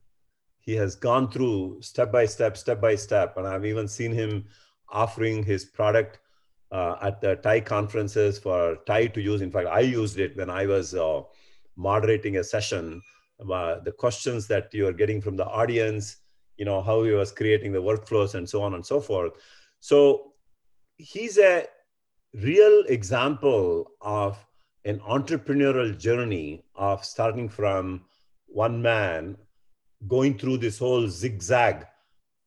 [0.61, 4.47] he has gone through step by step, step by step, and I've even seen him
[4.89, 6.19] offering his product
[6.73, 9.43] uh, at the TiE conferences for TiE to use.
[9.43, 11.23] In fact, I used it when I was uh,
[11.77, 13.01] moderating a session.
[13.41, 16.17] Uh, the questions that you are getting from the audience,
[16.57, 19.35] you know, how he was creating the workflows and so on and so forth.
[19.81, 20.33] So
[20.97, 21.67] he's a
[22.43, 24.39] real example of
[24.85, 28.03] an entrepreneurial journey of starting from
[28.47, 29.37] one man
[30.07, 31.87] going through this whole zigzag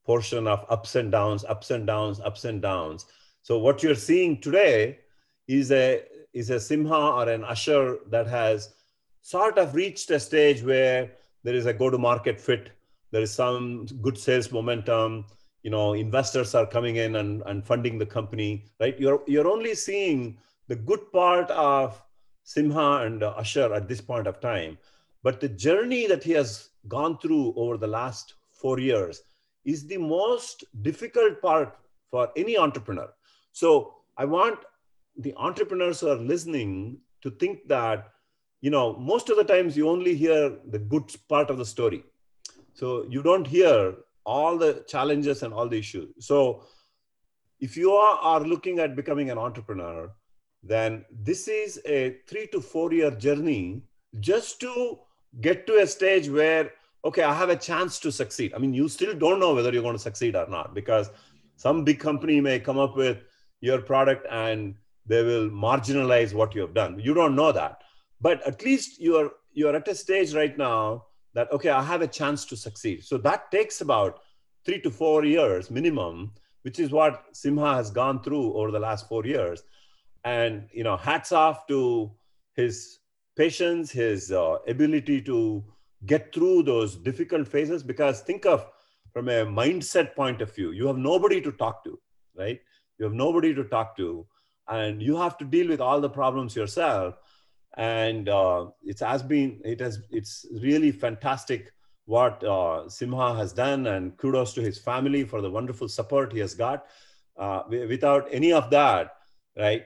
[0.06, 3.06] portion of ups and downs ups and downs ups and downs.
[3.42, 5.00] So what you're seeing today
[5.48, 8.74] is a is a simha or an usher that has
[9.20, 11.10] sort of reached a stage where
[11.42, 12.70] there is a go to market fit.
[13.10, 15.26] There is some good sales momentum
[15.62, 18.98] you know investors are coming in and, and funding the company right?
[18.98, 20.38] You're you're only seeing
[20.68, 22.00] the good part of
[22.44, 24.78] simha and uh, usher at this point of time.
[25.22, 29.22] But the journey that he has gone through over the last four years
[29.64, 31.76] is the most difficult part
[32.10, 33.12] for any entrepreneur.
[33.52, 34.58] So i want
[35.16, 38.12] the entrepreneurs who are listening to think that
[38.60, 42.02] you know most of the times you only hear the good part of the story.
[42.74, 43.94] So you don't hear
[44.24, 46.12] all the challenges and all the issues.
[46.18, 46.64] So
[47.60, 50.10] if you are, are looking at becoming an entrepreneur
[50.62, 53.82] then this is a three to four year journey
[54.20, 54.98] just to
[55.40, 56.70] get to a stage where
[57.04, 58.52] okay i have a chance to succeed.
[58.54, 61.10] I mean you still don't know whether you're going to succeed or not because
[61.56, 63.18] some big company may come up with
[63.60, 64.74] your product and
[65.06, 66.98] they will marginalize what you have done.
[66.98, 67.82] You don't know that.
[68.20, 71.04] But at least you're you're at a stage right now
[71.34, 73.04] that okay i have a chance to succeed.
[73.04, 74.20] So that takes about
[74.66, 79.08] 3 to 4 years minimum which is what simha has gone through over the last
[79.08, 79.62] 4 years.
[80.24, 82.10] And you know hats off to
[82.54, 82.98] his
[83.36, 85.64] patience his uh, ability to
[86.06, 88.66] get through those difficult phases because think of
[89.12, 91.98] from a mindset point of view you have nobody to talk to
[92.36, 92.60] right?
[92.98, 94.26] You have nobody to talk to
[94.68, 97.16] and you have to deal with all the problems yourself
[97.76, 101.72] and uh, it has been it has it's really fantastic
[102.06, 106.40] what uh, simha has done and kudos to his family for the wonderful support he
[106.40, 106.86] has got.
[107.36, 109.14] Uh, without any of that
[109.56, 109.84] right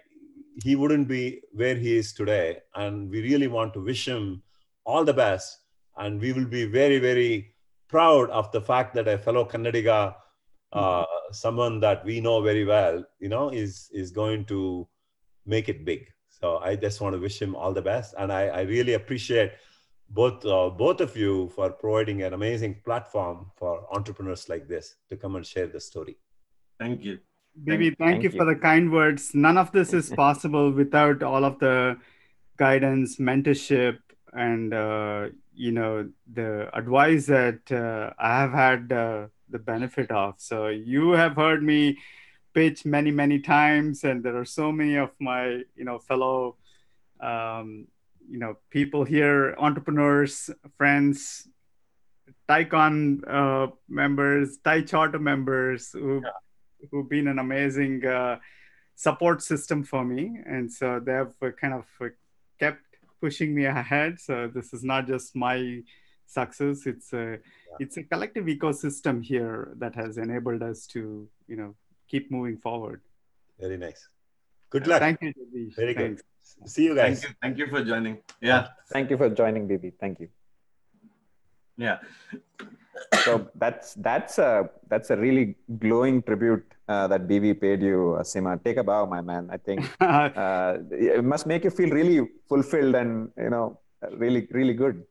[0.62, 2.58] he wouldn't be where he is today.
[2.74, 4.42] And we really want to wish him
[4.84, 5.58] all the best.
[5.96, 7.54] And we will be very very
[7.88, 10.14] proud of the fact that a fellow kannadiga
[10.72, 14.86] uh, someone that we know very well you know is is going to
[15.46, 16.08] make it big
[16.40, 19.52] so i just want to wish him all the best and i, I really appreciate
[20.10, 25.16] both uh, both of you for providing an amazing platform for entrepreneurs like this to
[25.16, 26.16] come and share the story
[26.78, 27.18] Thank you.
[27.66, 28.38] BV, thank, thank you you.
[28.38, 29.34] for the kind words.
[29.34, 31.96] None of this is possible without all of the
[32.56, 33.98] guidance, mentorship,
[34.32, 40.34] and uh, you know the advice that uh, I have had uh, the benefit of.
[40.38, 41.98] So you have heard me
[42.54, 46.56] pitch many, many times, and there are so many of my you know fellow
[47.20, 47.86] um,
[48.30, 51.48] you know people here, entrepreneurs, friends,
[52.48, 56.22] TiEcon uh, members, TiE Charter members who
[56.90, 58.38] who've been an amazing uh,
[58.94, 62.08] support system for me, and so they have uh, kind of uh,
[62.58, 62.82] kept
[63.20, 64.20] pushing me ahead.
[64.20, 65.82] So this is not just my
[66.26, 67.38] success; it's a
[67.80, 71.74] it's a collective ecosystem here that has enabled us to you know
[72.14, 73.00] keep moving forward.
[73.64, 74.00] very nice
[74.74, 75.74] good luck Thank you, Jagadeesh.
[75.82, 76.22] very good
[76.66, 77.36] see you guys Thank you.
[77.42, 78.18] Thank you for joining.
[78.40, 78.68] Yeah.
[78.92, 79.92] Thank you for joining, BV.
[80.00, 80.28] Thank you.
[81.76, 81.98] Yeah.
[83.24, 88.22] so that's that's a that's a really glowing tribute uh, that BV paid you, uh,
[88.22, 88.60] Simha.
[88.64, 89.48] Take a bow, my man.
[89.50, 93.80] I think uh, it must make you feel really fulfilled and you know
[94.12, 95.02] really really good.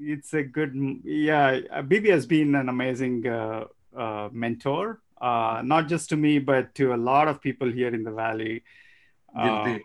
[0.00, 0.74] It's a good
[1.04, 1.60] yeah.
[1.92, 3.64] BV has been an amazing uh,
[3.96, 8.02] uh, mentor, uh, not just to me but to a lot of people here in
[8.02, 8.62] the valley.
[9.42, 9.84] Guilty.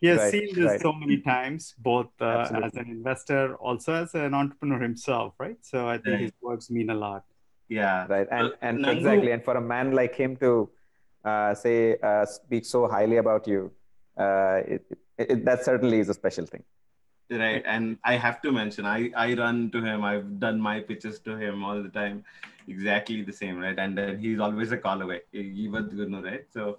[0.00, 0.80] he has Right, seen this right.
[0.80, 5.56] so many times, both uh, as an investor, also as an entrepreneur himself, right?
[5.62, 6.20] So I think Right.
[6.20, 7.24] his works mean a lot.
[7.68, 8.06] Yeah.
[8.08, 10.70] Right, and Uh, and Nangu- exactly, and for a man like him to
[11.24, 13.72] uh, say uh, speak so highly about you,
[14.24, 14.82] uh, it,
[15.18, 16.62] it, it, that certainly is a special thing.
[17.42, 21.16] right and i have to mention i i run to him i've done my pitches
[21.28, 22.18] to him all the time
[22.68, 26.78] exactly the same right and then he's always a call away even Gunu, right so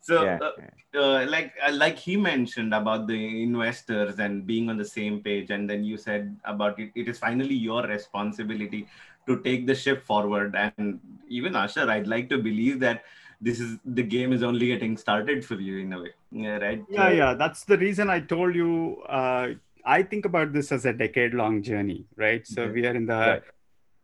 [0.00, 0.50] so Yeah, uh,
[0.98, 5.50] uh, like uh, like he mentioned about the investors and being on the same page
[5.50, 8.86] and then you said about it it is finally your responsibility
[9.26, 13.02] to take the ship forward and even Usher I'd like to believe that
[13.40, 16.82] this is the game is only getting started for you in a way yeah right
[16.88, 17.34] Yeah, yeah.
[17.34, 19.02] That's the reason I told you.
[19.08, 19.48] Uh,
[19.84, 22.46] I think about this as a decade-long journey, right?
[22.46, 22.70] So Okay.
[22.70, 23.42] we are in the Right.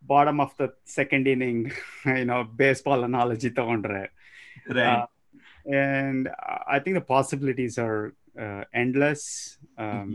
[0.03, 0.67] bottom of the
[0.97, 1.59] second inning,
[2.19, 3.51] you know, baseball analogy.
[3.59, 4.05] ತಗೊಂಡ್ರೆ.
[4.77, 5.05] right Uh,
[5.89, 6.23] and
[6.75, 8.01] I think the possibilities are
[8.45, 9.23] uh, endless.
[9.85, 10.11] Um,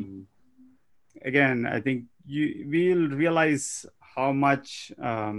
[1.30, 1.98] Again, I think
[2.34, 3.64] you we'll realize
[4.14, 4.68] how much
[5.10, 5.38] um,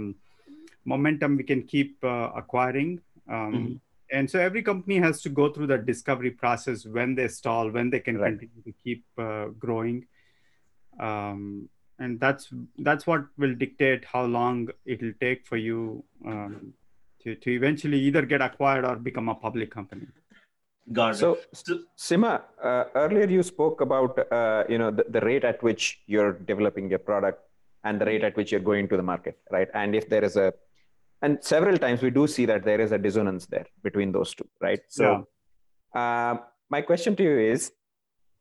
[0.84, 2.90] momentum we can keep uh, acquiring.
[3.36, 3.72] Um, Mhm.
[4.16, 7.86] And so every company has to go through that discovery process when they stall, when
[7.92, 8.26] they can Right.
[8.28, 9.98] continue to keep uh, growing.
[11.08, 11.40] Um,
[11.99, 16.73] and that's that's what will dictate how long it will take for you um,
[17.23, 20.07] to, to eventually either get acquired or become a public company.
[20.93, 25.21] got it So, So- Simha, uh, earlier you spoke about uh, you know the, the
[25.21, 27.39] rate at which you're developing your product
[27.83, 29.69] and the rate at which you're going to the market, right?
[29.73, 30.53] And if there is a
[31.21, 34.47] and several times we do see that there is a dissonance there between those two,
[34.61, 34.81] right?
[34.87, 35.27] So,
[35.95, 36.35] uh,
[36.69, 37.71] my question to you is: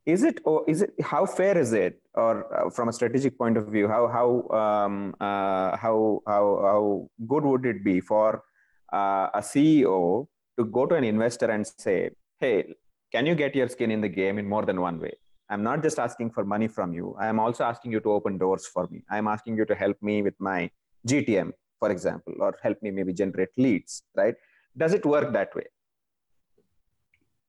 [0.06, 3.56] Is it or is it how fair is it, or uh, from a strategic point
[3.56, 8.44] of view, how how um, uh, how how how good would it be for
[8.92, 10.28] uh, a CEO
[10.58, 12.74] to go to an investor and say, "Hey,
[13.10, 15.14] can you get your skin in the game in more than one way?
[15.48, 17.16] I'm not just asking for money from you.
[17.18, 19.02] I am also asking you to open doors for me.
[19.10, 20.70] I'm asking you to help me with my
[21.06, 24.34] GTM, for example, or help me maybe generate leads, right?
[24.76, 25.66] Does it work that way?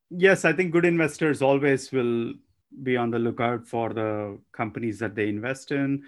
[0.09, 2.33] Yes, I think good investors always will
[2.83, 6.03] be on the lookout for the companies that they invest in.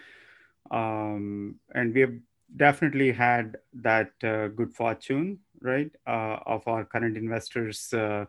[0.72, 2.14] Um, and we have
[2.56, 8.26] definitely had that uh, good fortune, right, uh, of our current investors uh,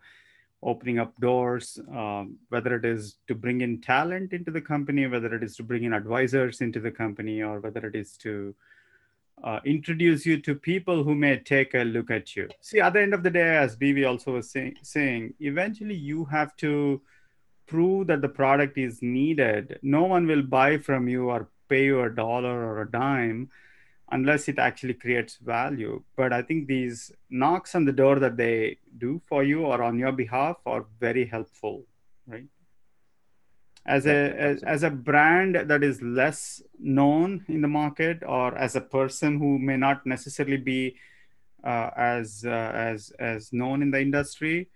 [0.63, 5.35] opening up doors, um, whether it is to bring in talent into the company, whether
[5.35, 8.55] it is to bring in advisors into the company, or whether it is to
[9.43, 12.49] uh, introduce you to people who may take a look at you.
[12.61, 16.27] See, at the end of the day, as BV also was say, saying, eventually you
[16.27, 17.01] have to
[17.71, 19.79] prove that the product is needed.
[19.83, 23.49] No one will buy from you or pay you a dollar or a dime
[24.11, 26.03] unless it actually creates value.
[26.17, 29.99] But I think these knocks on the door that they do for you or on
[29.99, 31.85] your behalf are very helpful,
[32.27, 32.49] right?
[33.87, 34.19] As a
[34.49, 39.39] as, as a brand that is less known in the market, or as a person
[39.39, 40.97] who may not necessarily be
[41.65, 44.69] uh, as uh, as as known in the industry,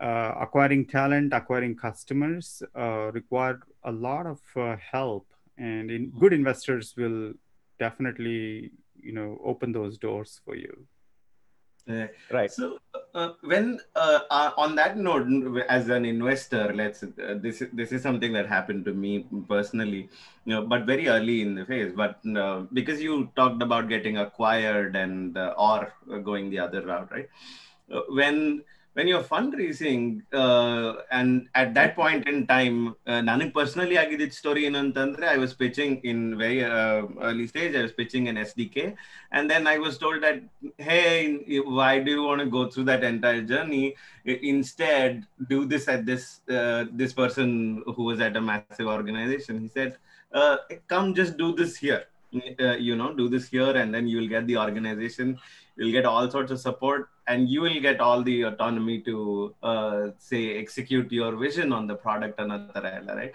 [0.00, 5.26] uh, acquiring talent, acquiring customers uh, require a lot of uh, help,
[5.58, 7.32] and in, good investors will
[7.78, 10.86] definitely you know open those doors for you.
[12.32, 12.50] Right.
[12.50, 12.78] So,
[13.14, 15.28] uh, when uh, uh, on that note,
[15.68, 20.08] as an investor, let's uh, this is this is something that happened to me personally,
[20.44, 21.92] you know, but very early in the phase.
[21.94, 25.92] But uh, because you talked about getting acquired and uh, or
[26.24, 27.28] going the other route, right?
[27.92, 28.64] Uh, when
[28.95, 32.77] when you're fundraising uh, and at that point in time
[33.07, 36.59] uh, ನನಗೆ personally ಆಗಿದ್ದ story ಏನಂತಂದ್ರೆ I was pitching in very
[37.27, 38.77] early stage i was pitching an sdk
[39.37, 40.39] and then i was told that
[40.89, 41.05] hey
[41.79, 43.85] why do you want to go through that entire journey
[44.53, 45.13] instead
[45.53, 46.25] do this at this
[46.57, 47.49] uh, this person
[47.95, 49.91] who was at a massive organization he said
[50.39, 50.55] uh,
[50.93, 52.03] come just do this here
[52.65, 55.29] uh, you know do this here and then you'll get the organization
[55.77, 60.08] you'll get all sorts of support and you will get all the autonomy to uh,
[60.18, 63.34] say execute your vision on the product another right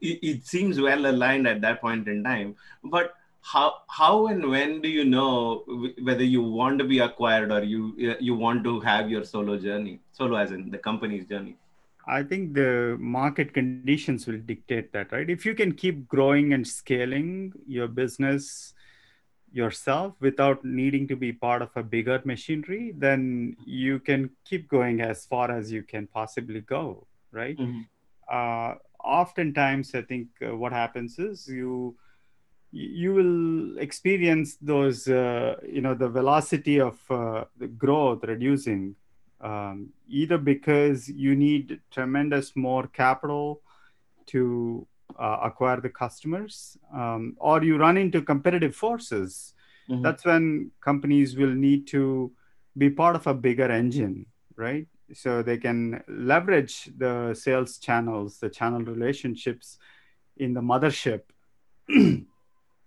[0.00, 4.80] it, it seems well aligned at that point in time but how how and when
[4.80, 5.64] do you know
[6.02, 10.00] whether you want to be acquired or you you want to have your solo journey
[10.12, 11.56] solo as in the company's journey
[12.06, 15.28] I think the market conditions will dictate that, right?
[15.30, 18.74] If you can keep growing and scaling your business
[19.54, 25.00] yourself without needing to be part of a bigger machinery, then you can keep going
[25.00, 27.56] as far as you can possibly go, right?
[27.56, 27.82] Mm-hmm.
[28.28, 31.96] Uh, oftentimes, I think uh, what happens is you
[32.76, 38.96] you will experience those, uh, you know, the velocity of uh, the growth reducing
[39.40, 43.60] um, either because you need tremendous more capital
[44.26, 44.84] to
[45.18, 49.54] uh, acquire the customers, um, or you run into competitive forces.
[49.88, 50.02] Mhm.
[50.02, 52.32] That's when companies will need to
[52.76, 54.86] be part of a bigger engine, right?
[55.12, 59.78] So they can leverage the sales channels, the channel relationships
[60.36, 61.22] in the mothership,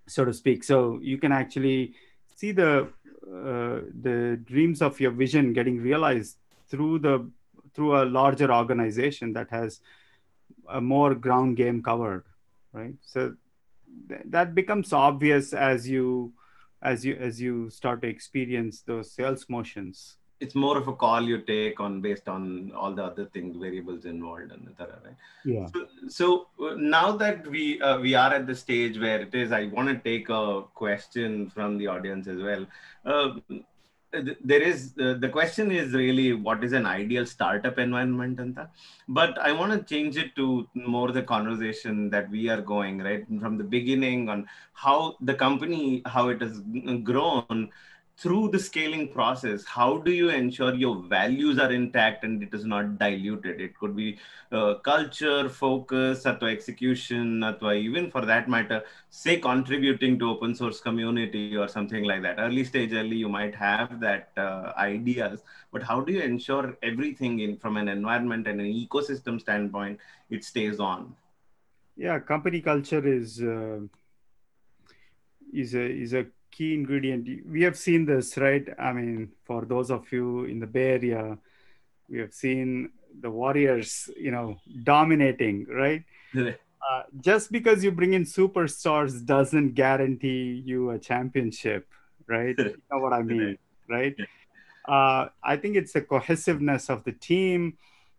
[0.07, 0.63] so to speak.
[0.63, 1.93] So you can actually
[2.36, 2.89] see the
[3.28, 6.38] uh, the dreams of your vision getting realized
[6.69, 7.30] through the
[7.73, 9.82] through a larger organization that has
[10.69, 12.23] a more ground game covered
[12.73, 13.33] right so
[14.09, 16.33] th- that becomes obvious as you
[16.81, 21.23] as you as you start to experience those sales motions It's more of a call
[21.23, 24.99] you take on based on all the other things, variables involved, and etc.
[25.03, 25.15] Right?
[25.43, 25.87] yeah So,
[26.17, 29.65] so uh, now that we uh, we are at the stage where it is, I
[29.77, 32.67] want to take a question from the audience as well.
[33.03, 33.57] Uh,
[34.13, 38.69] there is uh, the question is really what is an ideal startup environment, Anta?
[39.07, 43.25] But I want to change it to more the conversation that we are going right
[43.39, 46.61] from the beginning on how the company how it has
[47.03, 47.69] grown
[48.18, 52.65] through the scaling process, how do you ensure your values are intact and it is
[52.65, 53.61] not diluted?
[53.61, 54.18] It could be
[54.51, 60.82] uh, culture, focus, atwa execution, atwa even for that matter, say contributing to open source
[60.82, 62.39] community or something like that.
[62.39, 67.39] Early stage, early, you might have that uh, ideas, but how do you ensure everything
[67.41, 69.99] in from an environment and an ecosystem standpoint,
[70.32, 71.15] it stays on?
[71.95, 73.80] Yeah, company culture is uh,
[75.53, 77.27] is a is a key ingredient.
[77.47, 78.67] We have seen this right?
[78.79, 81.37] I mean for those of you in the bay area
[82.09, 86.03] we have seen the warriors you know dominating right?
[86.89, 91.87] Uh, just because you bring in superstars doesn't guarantee you a championship
[92.27, 92.55] right?
[92.57, 93.57] You know what i mean
[93.89, 94.15] right?
[94.87, 97.77] Uh, i think it's the cohesiveness of the team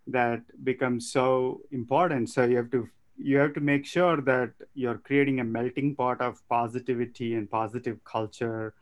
[0.09, 2.31] that becomes so important.
[2.31, 2.89] So you have to
[3.19, 8.03] you have to make sure that you're creating a melting pot of positivity and positive
[8.05, 8.75] culture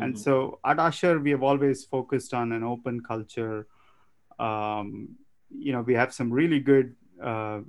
[0.00, 0.18] and Mhm.
[0.18, 3.66] so at Usher, we have always focused on an open culture.
[4.38, 5.16] Um,
[5.50, 7.60] you know, we have some really good, uh,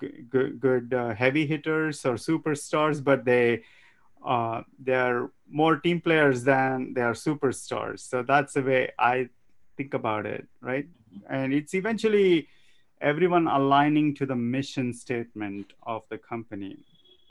[0.00, 3.62] g- good, good uh, heavy hitters or superstars, but they
[4.24, 8.00] uh, they're more team players than they are superstars.
[8.00, 9.28] So that's the way I
[9.76, 10.86] think about it, right?
[11.28, 12.48] And it's eventually
[13.10, 16.74] everyone aligning to the mission statement of the company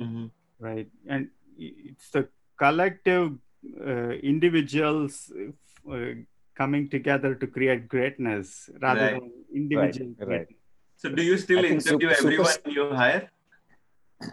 [0.05, 0.26] Mhm.
[0.67, 1.24] right and
[1.57, 2.24] it's the
[2.63, 3.28] collective
[3.91, 5.13] uh, individuals
[5.95, 6.13] uh,
[6.61, 8.47] coming together to create greatness
[8.86, 9.21] rather Right.
[9.21, 10.28] than individual right.
[10.28, 10.59] greatness.
[11.01, 13.24] so do you still I interview sup- super- everyone you hire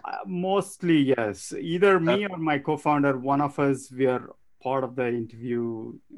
[0.09, 0.19] Uh,
[0.49, 1.37] mostly yes
[1.73, 4.23] either me or my co-founder one of us we are
[4.65, 5.63] part of the interview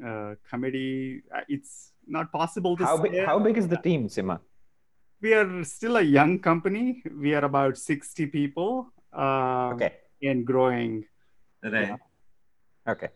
[0.08, 0.94] uh, committee
[1.36, 1.72] Uh, it's
[2.16, 3.26] not possible to How say big?
[3.30, 4.36] How big is the team, Simha?
[5.24, 9.92] We are still a young company we are about 60 people uh, Okay.
[10.22, 11.04] and growing
[11.62, 11.96] right
[12.86, 13.08] Okay.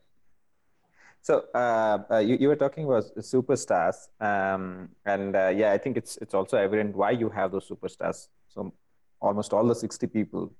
[1.21, 5.99] So uh, uh, you, you were talking about superstars, um, and uh, yeah, I think
[5.99, 8.29] it's it's also evident why you have those superstars.
[8.49, 8.73] So
[9.21, 10.55] almost all the sixty people,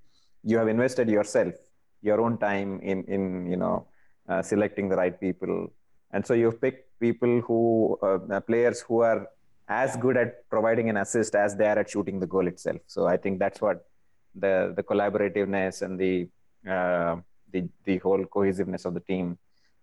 [0.45, 1.55] you have invested yourself,
[2.03, 3.87] your own time in in you know
[4.29, 5.73] uh, selecting the right people,
[6.13, 9.27] and so you've picked people who uh, players who are
[9.69, 12.81] as good at providing an assist as they are at shooting the goal itself.
[12.87, 13.87] So I think that's what
[14.35, 16.29] the the collaborativeness and the
[16.69, 17.17] uh,
[17.53, 19.39] the the whole cohesiveness of the team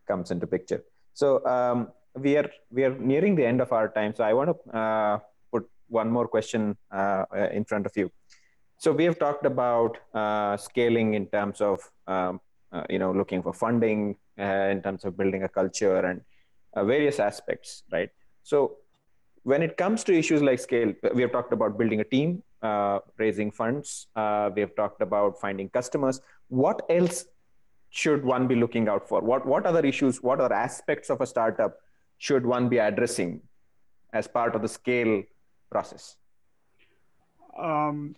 [0.08, 0.84] comes into picture.
[1.14, 4.16] So um, we are we are nearing the end of our time.
[4.16, 5.20] So I want to uh,
[5.52, 8.12] put one more question uh, in front of you.
[8.78, 13.42] So we have talked about uh, scaling in terms of um, uh, you know looking
[13.44, 16.22] for funding, uh, in terms of building a culture and
[16.76, 18.10] various aspects, right?
[18.44, 18.78] So
[19.46, 23.00] when it comes to issues like scale, we have talked about building a team, uh,
[23.18, 24.08] raising funds.
[24.16, 26.20] Uh, we have talked about finding customers.
[26.50, 27.26] What else
[27.92, 29.22] should one be looking out for?
[29.22, 31.78] What what other issues, what other aspects of a startup
[32.18, 33.42] should one be addressing
[34.14, 35.24] as part of the scale
[35.70, 36.16] process?
[37.58, 38.16] um,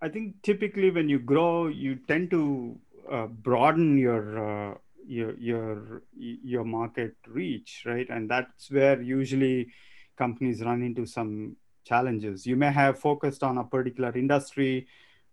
[0.00, 2.78] I think typically when you grow, you tend to
[3.10, 4.74] uh, broaden your uh,
[5.06, 8.08] your your your market reach, right?
[8.08, 9.68] And that's where usually
[10.22, 12.46] companies run into some challenges.
[12.50, 14.86] You may have focused on a particular industry,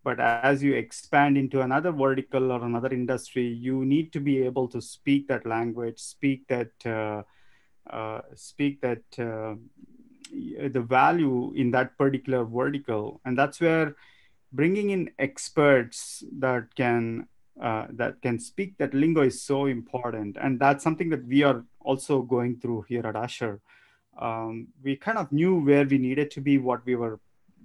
[0.03, 4.67] but as you expand into another vertical or another industry, you need to be able
[4.75, 7.21] to speak that language, speak that, uh,
[7.95, 9.55] uh, speak that uh,
[10.75, 13.95] the value in that particular vertical, and that's where
[14.51, 17.27] bringing in experts that can
[17.61, 21.59] uh, that can speak that lingo is so important and that's something that we are
[21.81, 23.59] also going through here at Usher.
[24.20, 27.20] Um, we kind of knew where we needed to be what we were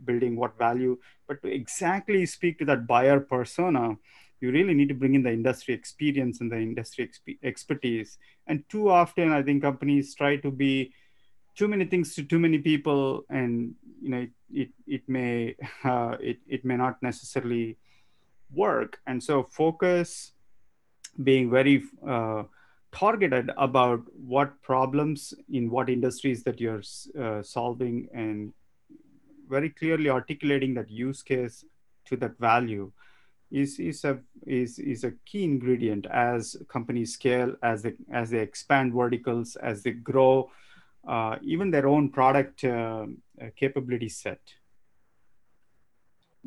[0.05, 0.99] building what value.
[1.27, 3.97] But to exactly speak to that buyer persona
[4.41, 8.19] you really need to bring in the industry experience and the industry exp- expertise.
[8.47, 10.93] And too often i think companies try to be
[11.57, 16.17] too many things to too many people and you know it it, it may uh,
[16.21, 17.79] it, it may not necessarily
[18.53, 18.99] work.
[19.07, 20.33] And so focus
[21.23, 22.45] being very uh,
[22.95, 26.83] targeted about what problems in what industries that you're
[27.21, 28.53] uh, solving and
[29.49, 31.65] very clearly articulating that use case
[32.07, 32.91] to that value
[33.51, 38.39] is is a is is a key ingredient as companies scale as they as they
[38.39, 40.51] expand verticals as they grow
[41.07, 43.07] uh, even their own product uh,
[43.57, 44.41] capability set.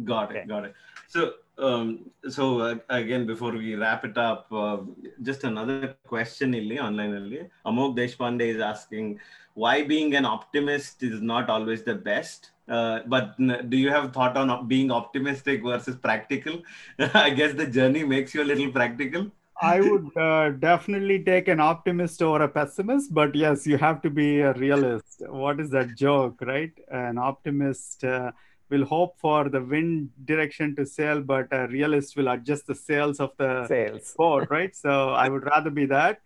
[0.04, 0.74] Got it got it.
[1.08, 4.78] So um, so uh, again before we wrap it up uh,
[5.24, 9.08] just another question illi online illi amok deshpande is asking
[9.54, 13.36] why being an optimist is not always the best uh, but
[13.72, 16.56] do you have thought on being optimistic versus practical
[17.26, 19.26] i guess the journey makes you a little practical
[19.60, 24.10] I would uh, definitely take an optimist over a pessimist, but yes, you have to
[24.10, 25.24] be a realist.
[25.28, 26.72] What is that joke, right?
[26.92, 28.34] An optimist uh,
[28.70, 33.20] will hope for the wind direction to sail, but a realist will adjust the sails
[33.20, 34.14] of the Sails.
[34.18, 34.76] boat, right?
[34.76, 36.22] So I would rather be that.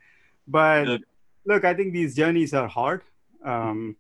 [0.48, 1.04] But Good.
[1.46, 3.04] look, I think these journeys are hard.
[3.46, 3.96] Um,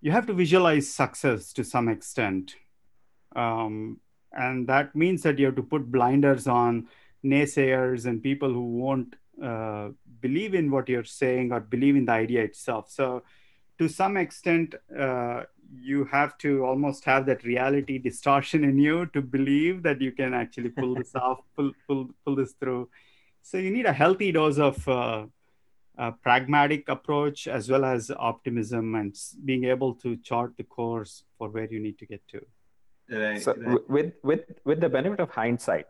[0.00, 2.56] you have to visualize success to some extent.
[3.34, 4.00] Um,
[4.32, 6.88] and that means that you have to put blinders on
[7.24, 9.88] naysayers and people who won't uh,
[10.20, 12.90] believe in what you're saying or believe in the idea itself.
[12.90, 13.22] So,
[13.78, 15.42] to some extent, uh,
[15.76, 20.34] you have to almost have that reality distortion in you to believe that you can
[20.34, 22.88] actually pull this off, pull, pull, pull this through.
[23.42, 25.26] So, you need a healthy dose of uh,
[25.98, 31.48] a pragmatic approach as well as optimism and being able to chart the course for
[31.48, 32.44] where you need to get to.
[33.10, 33.88] right, So right.
[33.88, 35.86] with with with the benefit of hindsight,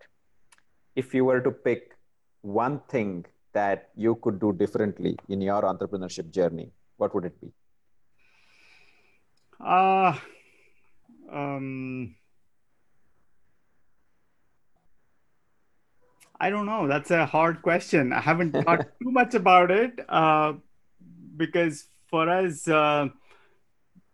[0.95, 1.97] if you were to pick
[2.43, 7.53] one thing that you could do differently in your entrepreneurship journey, what would it be?
[9.61, 10.17] Uh,
[11.31, 12.15] um,
[16.41, 16.87] I don't know.
[16.87, 18.13] That's a hard question.
[18.13, 20.55] I haven't thought too much about it uh,
[21.37, 23.09] because for us, uh,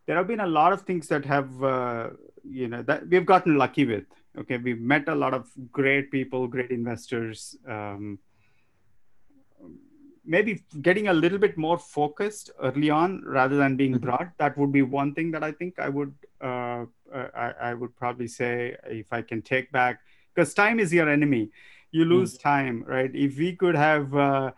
[0.06, 2.10] there have been a lot of things that have, uh,
[2.44, 4.04] you know, that we've gotten lucky with.
[4.38, 7.56] Okay, we've met a lot of great people, great investors.
[7.66, 8.18] Um,
[10.24, 14.00] maybe getting a little bit more focused early on rather than being Mhm.
[14.00, 16.12] broad that would be one thing that i think i would
[16.42, 20.00] uh, uh, I, I would probably say if i can take back
[20.34, 21.50] because time is your enemy
[21.90, 24.52] you lose time right if we could have uh,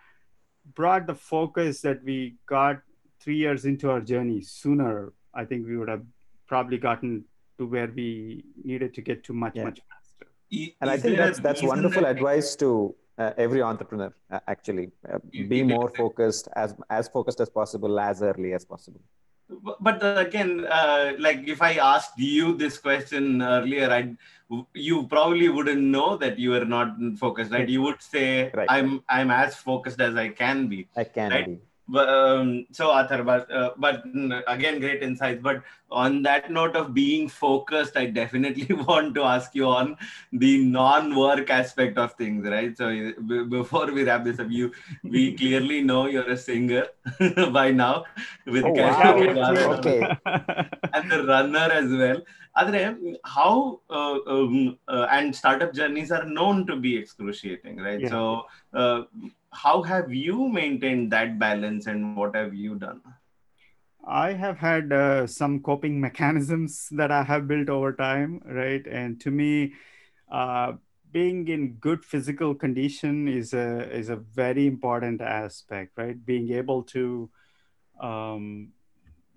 [0.74, 2.80] brought the focus that we got
[3.20, 6.02] three years into our journey sooner i think we would have
[6.48, 7.24] probably gotten
[7.58, 9.64] to where we needed to get to much Yeah.
[9.70, 10.26] much faster
[10.60, 12.72] I- And I think that's that's wonderful that- advice to
[13.18, 14.12] uh, every entrepreneur.
[14.30, 19.00] Uh, actually, uh, be more focused as as focused as possible, as early as possible.
[19.80, 24.14] But- again uh, like if i asked you this question earlier i
[24.74, 28.66] you probably wouldn't know that you are not focused right you would say Right.
[28.76, 31.46] i'm i'm as focused as i can be I can Right.
[31.46, 31.58] be.
[32.01, 36.93] Um, so Athar, but uh, but mm, again great insights but on that note of
[36.95, 39.97] being focused i definitely want to ask you on
[40.32, 42.88] the non-work aspect of things right so
[43.28, 44.70] b- before we wrap this up you
[45.03, 46.84] we clearly know you're a singer
[47.53, 48.05] by now
[48.47, 49.16] with Oh, wow.
[49.78, 50.09] Okay.
[50.95, 52.20] and the runner as well
[52.57, 58.09] Adre, how uh, um, uh, and startup journeys are known to be excruciating right Yeah.
[58.09, 59.03] so uh,
[59.53, 63.00] how have you maintained that balance and what have you done
[64.05, 68.84] I have had uh, some coping mechanisms that I have built over time, right?
[68.86, 69.74] And to me,
[70.30, 70.72] uh,
[71.12, 76.16] being in good physical condition is a is a very important aspect, right?
[76.24, 77.30] Being able to
[78.00, 78.70] um,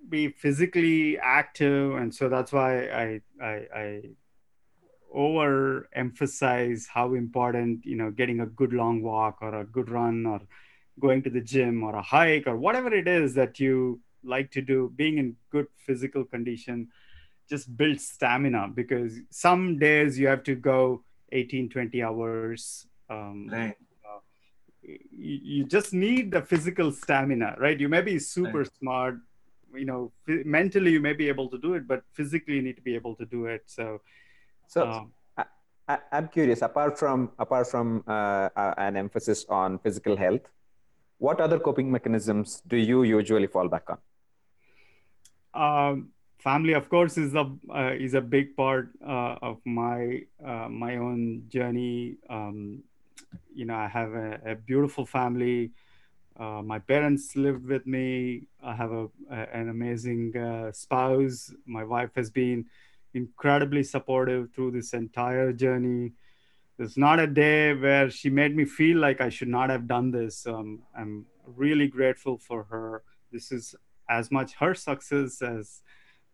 [0.07, 4.01] be physically active, and so that's why I I, I
[5.15, 10.41] overemphasize how important you know getting a good long walk or a good run or
[10.99, 14.61] going to the gym or a hike or whatever it is that you like to
[14.61, 16.87] do being in good physical condition
[17.49, 23.75] just build stamina because some days you have to go 18 20 hours um, Right.
[24.81, 28.75] you, you just need the physical stamina right you may be super Right.
[28.79, 29.15] smart
[29.73, 32.75] you know f- mentally you may be able to do it but physically you need
[32.75, 34.01] to be able to do it so
[34.67, 35.11] So um,
[35.87, 36.61] I, I'm curious.
[36.61, 40.41] Apart from apart from uh, uh, an emphasis on physical health,
[41.19, 43.97] what other coping mechanisms do you usually fall back on?
[45.53, 46.09] um,
[46.39, 50.97] family of course is a uh, is a big part uh, of my uh, my
[50.97, 52.83] own journey um,
[53.53, 55.71] you know i have a, a beautiful family
[56.39, 61.83] uh, my parents lived with me i have a, a- an amazing uh, spouse my
[61.83, 62.65] wife has been
[63.15, 66.11] incredibly supportive through this entire journey.
[66.77, 70.11] There's not a day where she made me feel like i should not have done
[70.11, 70.45] this.
[70.45, 73.03] Um, i'm really grateful for her.
[73.31, 73.75] This is
[74.09, 75.81] as much her success as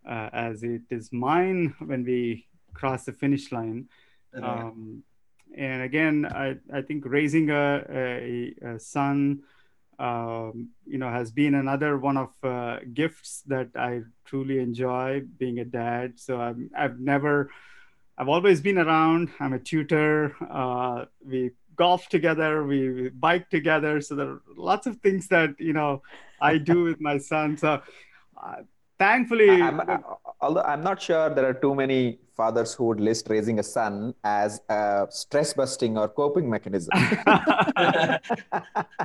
[0.08, 3.88] uh, as it is mine when we cross the finish line.
[4.42, 5.04] Um,
[5.56, 9.42] and again, I, I think raising a, a, a son,
[10.00, 15.60] um, you know, has been another one of uh, gifts that I truly enjoy being
[15.60, 16.20] a dad.
[16.20, 17.52] So I'm, I've never,
[18.18, 19.30] I've always been around.
[19.40, 20.36] I'm a tutor.
[20.50, 22.64] Uh, we golf together.
[22.64, 24.02] We, we bike together.
[24.02, 26.02] So there are lots of things that you know
[26.40, 27.58] I do with my son.
[27.58, 27.82] So
[28.42, 28.56] uh,
[29.00, 30.00] thankfully, I,
[30.42, 34.14] although I'm not sure there are too many fathers who would list raising a son
[34.24, 36.92] as a stress busting or coping mechanism.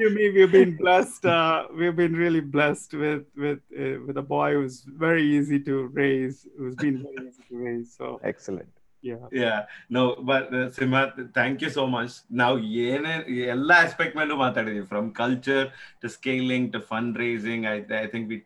[0.01, 1.27] you mean we've been blessed?
[1.27, 5.75] Uh, we've been really blessed with with uh, with a boy who's very easy to
[6.03, 7.95] raise, who's been very easy to raise.
[7.99, 8.71] So excellent.
[9.03, 9.27] Yeah.
[9.31, 12.13] yeah no but uh, Simha thank you so much
[12.43, 12.53] now
[12.87, 13.13] ಏನೇ
[13.55, 15.67] ಎಲ್ಲ aspect ಮೇಲೂ to from culture
[16.03, 18.39] to scaling to fund raising I I think we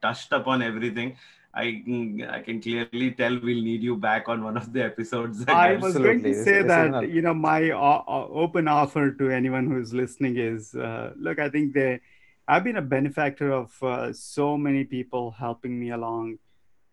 [1.53, 1.83] I,
[2.31, 5.45] I can clearly tell we'll need you back on one of the episodes.
[5.49, 5.81] I again.
[5.81, 9.11] was going to say this is that not- you know my uh, uh, open offer
[9.11, 11.41] to anyone who's listening is uh, look.
[11.41, 12.01] I think they,
[12.47, 16.39] I've been a benefactor of uh, so many people helping me along,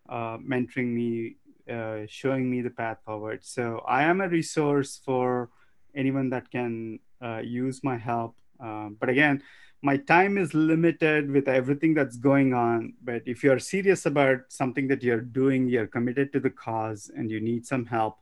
[0.08, 1.36] uh, mentoring me,
[1.70, 3.44] uh, showing me the path forward.
[3.44, 5.50] So I am a resource for
[5.94, 8.34] anyone that can uh, use my help.
[8.60, 9.42] Um, but again,
[9.82, 12.94] my time is limited with everything that's going on.
[13.02, 17.30] But if you're serious about something that you're doing, you're committed to the cause, and
[17.30, 18.18] you need some help,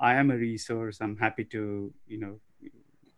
[0.00, 0.98] I am a resource.
[1.00, 2.40] I'm happy to, you know,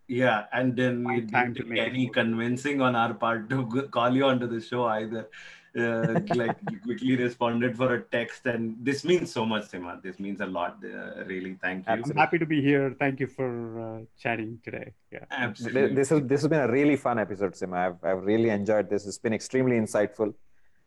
[0.08, 4.14] Yeah, and then time didn't to take make any convincing on our part to call
[4.14, 5.28] you onto the show either.
[5.76, 10.00] Uh, like you quickly responded for a text, and this means so much, Simha.
[10.02, 10.78] This means a lot.
[10.82, 11.92] Uh, really, thank you.
[11.92, 12.20] I'm Absolutely.
[12.20, 12.94] happy to be here.
[12.98, 14.92] Thank you for uh, chatting today.
[15.12, 15.24] Yeah.
[15.30, 15.94] Absolutely.
[15.94, 17.76] This has this has been a really fun episode, Simha.
[17.76, 19.06] I've I've really enjoyed this.
[19.06, 20.32] It's been extremely insightful,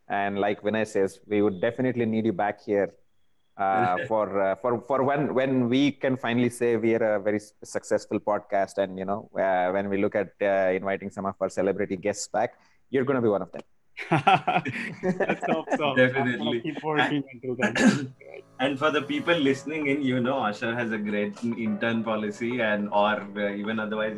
[0.08, 2.92] and like Vinay says, we would definitely need you back here
[3.56, 7.40] uh, for uh, for for when when we can finally say we are a very
[7.62, 11.48] successful podcast, and you know uh, when we look at uh, inviting some of our
[11.48, 12.54] celebrity guests back,
[12.90, 13.62] you're going to be one of them.
[14.10, 15.94] Let's hope so.
[15.94, 16.60] Definitely.
[16.60, 18.14] keep working until then.
[18.58, 22.88] and for the people listening in, you know, Usher has a great intern policy, and
[22.90, 24.16] or uh, even otherwise,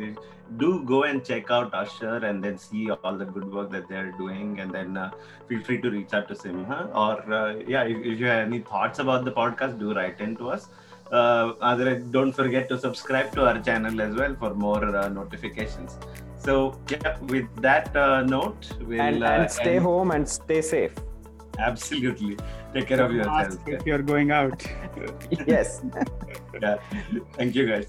[0.57, 4.13] do go and check out Usher and then see all the good work that they're
[4.13, 5.11] doing, and then uh,
[5.49, 6.91] feel free to reach out to Simha.
[6.95, 10.37] Or uh, yeah, if, if you have any thoughts about the podcast, do write in
[10.37, 10.69] to us.
[11.11, 11.53] Uh,
[12.11, 15.99] don't forget to subscribe to our channel as well for more uh, notifications.
[16.45, 20.61] So yeah, with that uh, note, we'll and, uh, and stay end- home and stay
[20.61, 20.95] safe.
[21.59, 22.37] Absolutely,
[22.75, 23.57] take care of yourselves.
[23.57, 24.67] Ask if you're going out.
[25.47, 25.83] yes.
[26.61, 26.77] Yeah,
[27.33, 27.87] thank you guys.